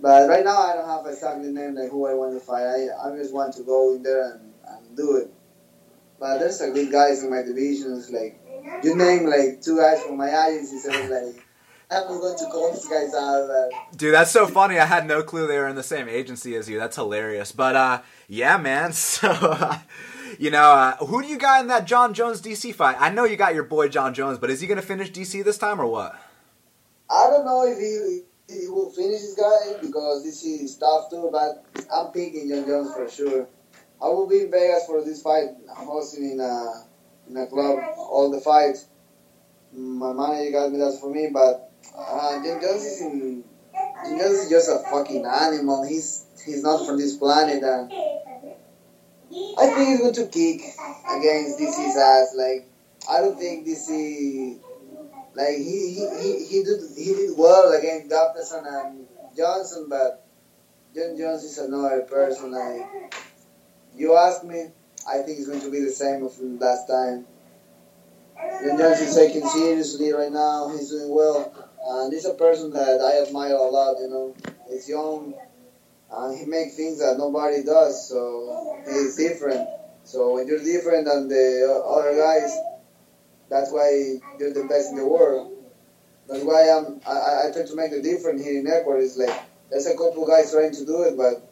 but 0.00 0.28
right 0.28 0.44
now, 0.44 0.58
I 0.58 0.74
don't 0.74 0.88
have 0.88 1.06
exactly 1.06 1.52
name 1.52 1.76
like 1.76 1.90
who 1.90 2.06
I 2.06 2.14
want 2.14 2.34
to 2.34 2.40
fight. 2.40 2.66
I, 2.66 3.08
I 3.08 3.16
just 3.16 3.32
want 3.32 3.54
to 3.54 3.62
go 3.62 3.94
in 3.94 4.02
there 4.02 4.32
and 4.32 4.51
do 4.96 5.16
it. 5.16 5.32
But 6.18 6.38
there's 6.38 6.60
a 6.60 6.70
good 6.70 6.92
guys 6.92 7.22
in 7.22 7.30
my 7.30 7.42
divisions. 7.42 8.10
Like 8.10 8.40
you 8.82 8.96
name 8.96 9.26
like 9.26 9.60
two 9.62 9.78
guys 9.78 10.02
from 10.02 10.16
my 10.16 10.28
agency, 10.48 10.78
so 10.78 10.90
it's 10.92 11.10
like. 11.10 11.46
I'm 11.94 12.06
going 12.06 12.38
to 12.38 12.44
call 12.46 12.72
these 12.72 12.88
guys 12.88 13.12
out. 13.14 13.48
But... 13.48 13.98
Dude, 13.98 14.14
that's 14.14 14.30
so 14.30 14.46
funny. 14.46 14.78
I 14.78 14.86
had 14.86 15.06
no 15.06 15.22
clue 15.22 15.46
they 15.46 15.58
were 15.58 15.68
in 15.68 15.76
the 15.76 15.82
same 15.82 16.08
agency 16.08 16.56
as 16.56 16.66
you. 16.66 16.78
That's 16.78 16.96
hilarious. 16.96 17.52
But 17.52 17.76
uh, 17.76 18.02
yeah, 18.28 18.56
man. 18.56 18.92
So, 19.02 19.28
uh, 19.28 19.78
you 20.38 20.50
know, 20.50 20.72
uh, 20.72 20.96
who 20.96 21.22
do 21.22 21.28
you 21.28 21.38
got 21.38 21.60
in 21.60 21.66
that 21.68 21.86
Jon 21.86 22.14
Jones 22.14 22.40
DC 22.40 22.74
fight? 22.74 22.96
I 22.98 23.10
know 23.10 23.24
you 23.24 23.36
got 23.36 23.54
your 23.54 23.64
boy 23.64 23.88
Jon 23.88 24.14
Jones, 24.14 24.38
but 24.38 24.48
is 24.48 24.60
he 24.60 24.66
going 24.66 24.80
to 24.80 24.86
finish 24.86 25.10
DC 25.10 25.44
this 25.44 25.58
time 25.58 25.80
or 25.80 25.86
what? 25.86 26.18
I 27.10 27.26
don't 27.28 27.44
know 27.44 27.66
if 27.66 27.78
he 27.78 28.22
he 28.48 28.68
will 28.68 28.90
finish 28.90 29.20
this 29.20 29.34
guy 29.34 29.80
because 29.80 30.24
this 30.24 30.42
is 30.44 30.76
tough 30.78 31.10
too. 31.10 31.28
But 31.30 31.64
I'm 31.92 32.12
picking 32.12 32.48
Jon 32.48 32.66
Jones 32.66 32.94
for 32.94 33.10
sure. 33.10 33.48
I 34.02 34.08
will 34.08 34.28
be 34.28 34.40
in 34.40 34.50
Vegas 34.50 34.86
for 34.86 35.04
this 35.04 35.22
fight, 35.22 35.50
hosting 35.68 36.32
in 36.32 36.40
a 36.40 36.84
in 37.28 37.36
a 37.36 37.46
club 37.46 37.78
all 37.96 38.30
the 38.32 38.40
fights. 38.40 38.86
My 39.72 40.12
manager 40.12 40.50
got 40.50 40.72
me 40.72 40.78
that 40.78 40.98
for 41.00 41.08
me, 41.08 41.28
but 41.32 41.70
uh, 41.96 42.34
Jon 42.42 42.60
Jones 42.60 42.82
is 42.82 43.00
in. 43.00 43.44
Jon 43.72 44.18
Jones 44.18 44.38
is 44.38 44.50
just 44.50 44.68
a 44.68 44.78
fucking 44.90 45.24
animal. 45.24 45.84
He's 45.86 46.26
he's 46.44 46.64
not 46.64 46.84
from 46.84 46.98
this 46.98 47.16
planet, 47.16 47.62
and 47.62 47.92
I 49.58 49.66
think 49.66 49.88
he's 49.88 50.00
going 50.00 50.14
to 50.14 50.26
kick 50.26 50.62
against 51.08 51.60
DC's 51.60 51.96
ass. 51.96 52.34
Like 52.36 52.66
I 53.08 53.20
don't 53.20 53.38
think 53.38 53.66
DC 53.66 54.58
like 55.34 55.56
he 55.56 55.94
he, 55.94 56.08
he, 56.20 56.44
he 56.46 56.64
did 56.64 56.80
he 56.96 57.14
did 57.14 57.38
well 57.38 57.72
against 57.72 58.10
Gustafsson 58.10 58.66
and 58.66 59.06
Johnson, 59.36 59.86
but 59.88 60.26
Jon 60.92 61.16
Jones 61.16 61.44
is 61.44 61.58
another 61.58 62.02
person. 62.02 62.50
Like 62.50 63.12
you 63.96 64.16
ask 64.16 64.44
me, 64.44 64.66
I 65.08 65.18
think 65.18 65.38
it's 65.38 65.48
going 65.48 65.60
to 65.60 65.70
be 65.70 65.80
the 65.80 65.90
same 65.90 66.24
as 66.24 66.38
last 66.40 66.86
time. 66.86 67.26
Jones 68.62 69.00
is 69.00 69.14
taken 69.14 69.46
seriously 69.48 70.12
right 70.12 70.32
now. 70.32 70.70
He's 70.70 70.90
doing 70.90 71.14
well, 71.14 71.52
and 71.86 72.12
he's 72.12 72.26
a 72.26 72.34
person 72.34 72.72
that 72.72 73.00
I 73.00 73.26
admire 73.26 73.54
a 73.54 73.62
lot. 73.62 73.96
You 74.00 74.08
know, 74.08 74.36
he's 74.68 74.88
young, 74.88 75.34
and 76.10 76.38
he 76.38 76.46
makes 76.46 76.76
things 76.76 76.98
that 76.98 77.16
nobody 77.18 77.62
does. 77.62 78.08
So 78.08 78.80
he's 78.84 79.16
different. 79.16 79.68
So 80.04 80.34
when 80.34 80.46
you're 80.48 80.62
different 80.62 81.06
than 81.06 81.28
the 81.28 81.82
other 81.86 82.16
guys 82.16 82.58
that's 83.52 83.70
why 83.70 84.16
you're 84.40 84.54
the 84.54 84.64
best 84.64 84.90
in 84.90 84.96
the 84.96 85.06
world. 85.06 85.52
That's 86.26 86.42
why 86.42 86.72
I'm, 86.72 87.02
I, 87.06 87.48
I 87.48 87.52
try 87.52 87.66
to 87.66 87.76
make 87.76 87.92
a 87.92 88.00
difference 88.00 88.42
here 88.42 88.58
in 88.58 88.66
Ecuador. 88.66 88.98
It's 88.98 89.18
like, 89.18 89.42
there's 89.68 89.86
a 89.86 89.92
couple 89.92 90.26
guys 90.26 90.50
trying 90.50 90.72
to 90.72 90.86
do 90.86 91.02
it, 91.02 91.18
but 91.18 91.44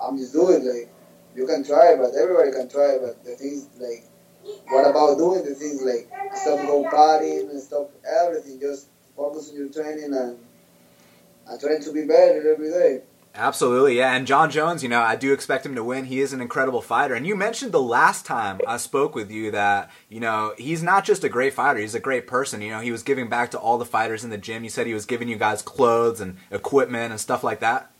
I'm 0.00 0.16
just 0.16 0.32
doing 0.32 0.62
it. 0.62 0.64
Like, 0.64 0.88
you 1.36 1.46
can 1.46 1.64
try, 1.64 1.94
but 1.96 2.14
everybody 2.14 2.50
can 2.50 2.68
try. 2.68 2.98
But 3.00 3.22
the 3.24 3.36
things, 3.36 3.68
like, 3.78 4.04
what 4.68 4.88
about 4.88 5.18
doing 5.18 5.44
the 5.44 5.54
things 5.54 5.82
like 5.82 6.08
stop 6.34 6.66
go 6.66 6.84
partying 6.84 7.50
and 7.50 7.60
stop 7.60 7.92
everything? 8.22 8.60
Just 8.60 8.88
focus 9.16 9.50
on 9.50 9.56
your 9.56 9.68
training 9.68 10.14
and, 10.14 10.38
and 11.46 11.60
trying 11.60 11.82
to 11.82 11.92
be 11.92 12.06
better 12.06 12.52
every 12.52 12.70
day. 12.70 13.02
Absolutely, 13.38 13.98
yeah. 13.98 14.16
And 14.16 14.26
Jon 14.26 14.50
Jones, 14.50 14.82
you 14.82 14.88
know, 14.88 15.02
I 15.02 15.14
do 15.14 15.34
expect 15.34 15.66
him 15.66 15.74
to 15.74 15.84
win. 15.84 16.06
He 16.06 16.20
is 16.20 16.32
an 16.32 16.40
incredible 16.40 16.80
fighter. 16.80 17.12
And 17.12 17.26
you 17.26 17.36
mentioned 17.36 17.70
the 17.70 17.82
last 17.82 18.24
time 18.24 18.60
I 18.66 18.78
spoke 18.78 19.14
with 19.14 19.30
you 19.30 19.50
that, 19.50 19.90
you 20.08 20.20
know, 20.20 20.54
he's 20.56 20.82
not 20.82 21.04
just 21.04 21.22
a 21.22 21.28
great 21.28 21.52
fighter, 21.52 21.78
he's 21.78 21.94
a 21.94 22.00
great 22.00 22.26
person. 22.26 22.62
You 22.62 22.70
know, 22.70 22.80
he 22.80 22.90
was 22.90 23.02
giving 23.02 23.28
back 23.28 23.50
to 23.50 23.58
all 23.58 23.76
the 23.76 23.84
fighters 23.84 24.24
in 24.24 24.30
the 24.30 24.38
gym. 24.38 24.64
You 24.64 24.70
said 24.70 24.86
he 24.86 24.94
was 24.94 25.04
giving 25.04 25.28
you 25.28 25.36
guys 25.36 25.60
clothes 25.60 26.22
and 26.22 26.38
equipment 26.50 27.10
and 27.10 27.20
stuff 27.20 27.44
like 27.44 27.60
that. 27.60 27.90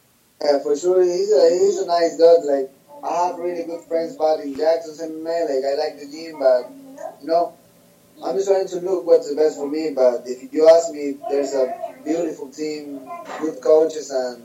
Yeah, 0.43 0.59
for 0.63 0.75
sure. 0.75 1.03
He's 1.03 1.33
a, 1.33 1.51
he's 1.51 1.79
a 1.81 1.87
nice 1.87 2.17
dude. 2.17 2.45
Like, 2.45 2.71
I 3.05 3.27
have 3.27 3.39
really 3.39 3.65
good 3.65 3.85
friends 3.85 4.17
back 4.17 4.41
in 4.41 4.57
Jackson 4.57 5.11
MMA. 5.11 5.49
Like, 5.49 5.65
I 5.65 5.75
like 5.77 5.99
the 5.99 6.09
gym, 6.11 6.39
but, 6.39 6.71
you 7.21 7.29
know, 7.29 7.55
I'm 8.25 8.37
just 8.37 8.49
trying 8.49 8.69
to 8.69 8.81
look 8.81 9.07
what's 9.07 9.29
the 9.29 9.37
best 9.37 9.59
for 9.59 9.69
me. 9.69 9.91
But 9.95 10.23
if 10.27 10.53
you 10.53 10.69
ask 10.69 10.93
me, 10.93 11.17
there's 11.29 11.55
a 11.55 11.95
beautiful 12.05 12.51
team, 12.51 13.09
good 13.41 13.61
coaches, 13.63 14.11
and 14.11 14.45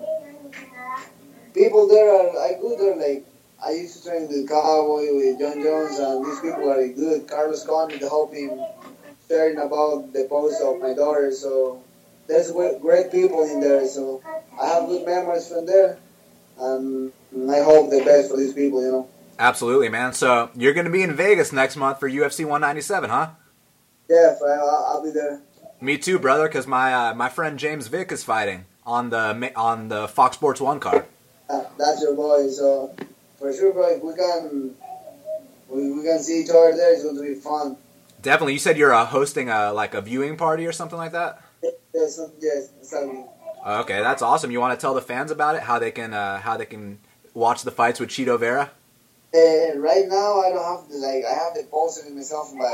people 1.54 1.88
there 1.88 2.10
are 2.10 2.30
I 2.40 2.54
go 2.62 2.78
there 2.78 2.96
like 2.96 3.26
I 3.64 3.72
used 3.72 4.04
to 4.04 4.10
train 4.10 4.28
with 4.28 4.50
Cowboy 4.50 5.14
with 5.14 5.40
Jon 5.40 5.62
Jones 5.62 6.00
and 6.00 6.26
these 6.26 6.40
people 6.40 6.72
are 6.72 6.88
good. 6.88 7.28
Carlos 7.28 7.66
Condit 7.66 8.02
helped 8.02 8.36
him 8.36 8.60
sharing 9.28 9.60
about 9.60 10.12
the 10.14 10.26
post 10.30 10.62
of 10.62 10.80
my 10.80 10.94
daughter. 10.94 11.32
So 11.32 11.84
there's 12.28 12.52
great 12.52 13.12
people 13.12 13.44
in 13.44 13.62
there. 13.62 13.88
So 13.88 14.22
I 14.60 14.68
have 14.68 14.88
good 14.88 15.06
memories 15.06 15.48
from 15.48 15.68
there, 15.68 16.00
and 17.32 17.52
I 17.52 17.63
hope 17.63 17.89
the 17.89 18.04
best 18.04 18.30
for 18.30 18.38
these 18.38 18.54
people. 18.54 18.82
You 18.82 18.91
know. 18.91 19.10
Absolutely, 19.39 19.89
man. 19.89 20.13
So 20.13 20.50
you're 20.56 20.74
going 20.74 20.86
to 20.86 20.91
be 20.91 21.04
in 21.04 21.15
Vegas 21.15 21.52
next 21.52 21.76
month 21.76 22.00
for 22.00 22.10
UFC 22.10 22.39
197, 22.46 23.10
huh? 23.10 23.30
Yeah, 24.10 24.36
I'll, 24.46 24.86
I'll 24.89 25.04
be 25.04 25.12
there. 25.12 25.41
Me 25.80 25.98
too, 25.98 26.20
brother. 26.20 26.48
Because 26.48 26.67
my 26.67 26.94
uh, 26.94 27.13
my 27.13 27.30
friend 27.30 27.58
James 27.58 27.88
Vick 27.88 28.12
is 28.12 28.24
fighting 28.24 28.65
on 28.86 29.10
the 29.10 29.52
on 29.56 29.89
the 29.89 30.08
Fox 30.08 30.36
Sports 30.36 30.62
One 30.62 30.80
card 30.80 31.06
that's 31.78 32.02
your 32.02 32.15
boy. 32.15 32.48
So 32.50 32.94
for 33.38 33.54
sure, 33.54 33.74
bro, 33.74 33.89
if 33.89 34.04
we 34.04 34.13
can 34.15 34.76
we, 35.70 35.91
we 35.91 36.04
can 36.04 36.20
see 36.20 36.41
each 36.41 36.50
other 36.50 36.76
there, 36.76 36.94
it's 36.94 37.04
going 37.04 37.15
to 37.15 37.22
be 37.22 37.36
fun. 37.36 37.78
Definitely. 38.22 38.54
You 38.54 38.60
said 38.60 38.78
you're 38.78 38.94
uh, 38.94 39.06
hosting 39.06 39.50
a 39.50 39.74
like 39.74 39.94
a 39.94 40.02
viewing 40.02 40.38
party 40.38 40.65
or 40.65 40.72
something 40.72 40.98
like 40.98 41.12
that. 41.12 41.41
Yes, 41.94 42.20
yes, 42.39 42.70
exactly. 42.80 43.24
Okay, 43.65 44.00
that's 44.00 44.22
awesome. 44.22 44.50
You 44.50 44.60
want 44.60 44.78
to 44.78 44.82
tell 44.82 44.94
the 44.94 45.02
fans 45.02 45.30
about 45.30 45.56
it? 45.56 45.63
How 45.63 45.80
they 45.80 45.91
can 45.91 46.13
uh, 46.13 46.39
how 46.39 46.58
they 46.58 46.65
can 46.65 47.00
watch 47.34 47.63
the 47.63 47.72
fights 47.72 48.00
with 48.00 48.10
Chito 48.10 48.39
Vera? 48.39 48.72
Uh, 49.34 49.78
right 49.78 50.08
now, 50.10 50.41
I 50.41 50.50
don't 50.50 50.80
have 50.80 50.89
the, 50.89 50.98
like 50.98 51.24
I 51.24 51.34
have 51.34 51.54
the 51.56 51.63
post 51.72 52.06
it 52.06 52.13
myself, 52.13 52.52
but 52.58 52.65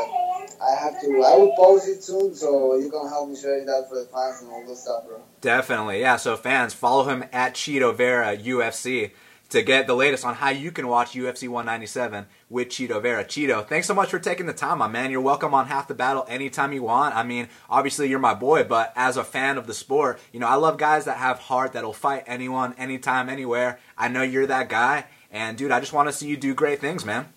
I 0.60 0.76
have 0.80 1.00
to. 1.02 1.08
I 1.24 1.38
will 1.38 1.54
post 1.56 1.88
it 1.88 2.04
soon, 2.04 2.34
so 2.34 2.76
you 2.78 2.90
can 2.90 3.08
help 3.08 3.30
me 3.30 3.36
sharing 3.36 3.68
that 3.68 3.88
for 3.88 4.00
the 4.00 4.06
fans 4.06 4.42
and 4.42 4.50
all 4.50 4.66
this 4.66 4.82
stuff, 4.82 5.06
bro. 5.06 5.22
Definitely, 5.42 6.02
yeah. 6.02 6.16
So 6.16 6.36
fans, 6.36 6.74
follow 6.74 7.04
him 7.04 7.26
at 7.32 7.54
Chito 7.54 7.96
Vera 7.96 8.36
UFC 8.36 9.12
to 9.50 9.62
get 9.62 9.88
the 9.88 9.96
latest 9.96 10.26
on 10.26 10.36
how 10.36 10.50
you 10.50 10.72
can 10.72 10.88
watch 10.88 11.14
UFC 11.14 11.48
197 11.48 12.26
with 12.50 12.70
Chito 12.70 13.02
Vera. 13.02 13.24
Chito, 13.24 13.66
thanks 13.66 13.88
so 13.88 13.94
much 13.94 14.10
for 14.10 14.20
taking 14.20 14.46
the 14.46 14.54
time, 14.54 14.80
my 14.80 14.88
man. 14.88 15.12
You're 15.12 15.22
welcome 15.22 15.54
on 15.54 15.68
Half 15.68 15.88
the 15.88 15.94
Battle 15.94 16.26
anytime 16.28 16.74
you 16.74 16.84
want. 16.84 17.16
I 17.16 17.24
mean, 17.24 17.48
obviously 17.70 18.10
you're 18.10 18.20
my 18.20 18.34
boy, 18.34 18.64
but 18.64 18.94
as 18.96 19.18
a 19.18 19.24
fan 19.24 19.58
of 19.58 19.68
the 19.68 19.74
sport, 19.74 20.20
you 20.32 20.40
know 20.40 20.48
I 20.48 20.56
love 20.56 20.78
guys 20.78 21.06
that 21.06 21.18
have 21.18 21.40
heart 21.40 21.74
that'll 21.74 21.94
fight 21.94 22.24
anyone, 22.28 22.74
anytime, 22.78 23.30
anywhere. 23.30 23.80
I 23.98 24.08
know 24.08 24.22
you're 24.24 24.48
that 24.48 24.70
guy 24.70 25.06
and 25.32 25.58
dude, 25.58 25.72
I 25.72 25.80
just 25.80 25.94
want 25.94 26.08
to 26.10 26.14
see 26.14 26.28
you 26.28 26.38
do 26.38 26.54
great 26.54 26.80
things, 26.80 27.06
man. 27.06 27.28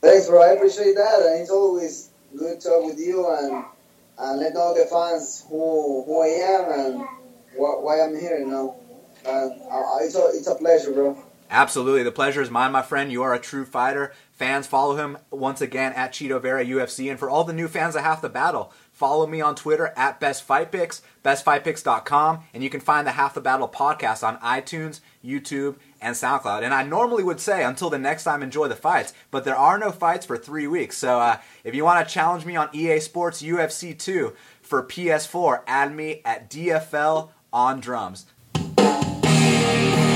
Thanks, 0.00 0.26
bro. 0.26 0.42
I 0.42 0.52
appreciate 0.52 0.94
that, 0.94 1.20
and 1.20 1.40
it's 1.40 1.50
always 1.50 2.10
good 2.36 2.60
to 2.60 2.68
talk 2.68 2.84
with 2.84 2.98
you 2.98 3.28
and 3.30 3.64
and 4.18 4.40
let 4.40 4.56
all 4.56 4.74
the 4.74 4.86
fans 4.86 5.44
who 5.48 6.04
who 6.04 6.22
I 6.22 6.26
am 6.26 6.80
and 6.80 7.00
wh- 7.56 7.82
why 7.82 8.00
I'm 8.00 8.18
here. 8.18 8.38
You 8.38 8.46
know, 8.46 8.76
it's 10.00 10.14
a 10.14 10.26
it's 10.34 10.46
a 10.46 10.54
pleasure, 10.54 10.92
bro. 10.92 11.16
Absolutely, 11.50 12.02
the 12.02 12.12
pleasure 12.12 12.42
is 12.42 12.50
mine, 12.50 12.72
my 12.72 12.82
friend. 12.82 13.10
You 13.10 13.22
are 13.22 13.32
a 13.32 13.38
true 13.38 13.64
fighter. 13.64 14.12
Fans, 14.32 14.66
follow 14.66 14.96
him 14.96 15.16
once 15.30 15.62
again 15.62 15.94
at 15.94 16.12
Chito 16.12 16.40
Vera 16.40 16.62
UFC, 16.62 17.10
and 17.10 17.18
for 17.18 17.30
all 17.30 17.42
the 17.42 17.54
new 17.54 17.68
fans 17.68 17.96
of 17.96 18.02
Half 18.02 18.20
the 18.20 18.28
Battle, 18.28 18.70
follow 18.92 19.26
me 19.26 19.40
on 19.40 19.54
Twitter 19.54 19.94
at 19.96 20.20
Best 20.20 20.42
Fight 20.42 20.70
Picks, 20.70 21.00
bestfightpicks.com, 21.24 22.44
and 22.52 22.62
you 22.62 22.68
can 22.68 22.80
find 22.80 23.06
the 23.06 23.12
Half 23.12 23.32
the 23.32 23.40
Battle 23.40 23.66
podcast 23.66 24.26
on 24.26 24.38
iTunes, 24.40 25.00
YouTube, 25.24 25.76
and 26.02 26.14
SoundCloud. 26.14 26.62
And 26.62 26.74
I 26.74 26.82
normally 26.82 27.24
would 27.24 27.40
say 27.40 27.64
until 27.64 27.88
the 27.88 27.98
next 27.98 28.24
time, 28.24 28.42
enjoy 28.42 28.68
the 28.68 28.76
fights, 28.76 29.14
but 29.30 29.44
there 29.44 29.56
are 29.56 29.78
no 29.78 29.90
fights 29.90 30.26
for 30.26 30.36
three 30.36 30.66
weeks. 30.66 30.98
So 30.98 31.18
uh, 31.18 31.38
if 31.64 31.74
you 31.74 31.82
want 31.82 32.06
to 32.06 32.12
challenge 32.12 32.44
me 32.44 32.56
on 32.56 32.68
EA 32.74 33.00
Sports 33.00 33.42
UFC 33.42 33.98
2 33.98 34.34
for 34.60 34.82
PS4, 34.82 35.62
add 35.66 35.94
me 35.94 36.20
at 36.26 36.50
DFL 36.50 37.30
on 37.52 37.80
drums 37.80 38.26
day. 39.68 40.07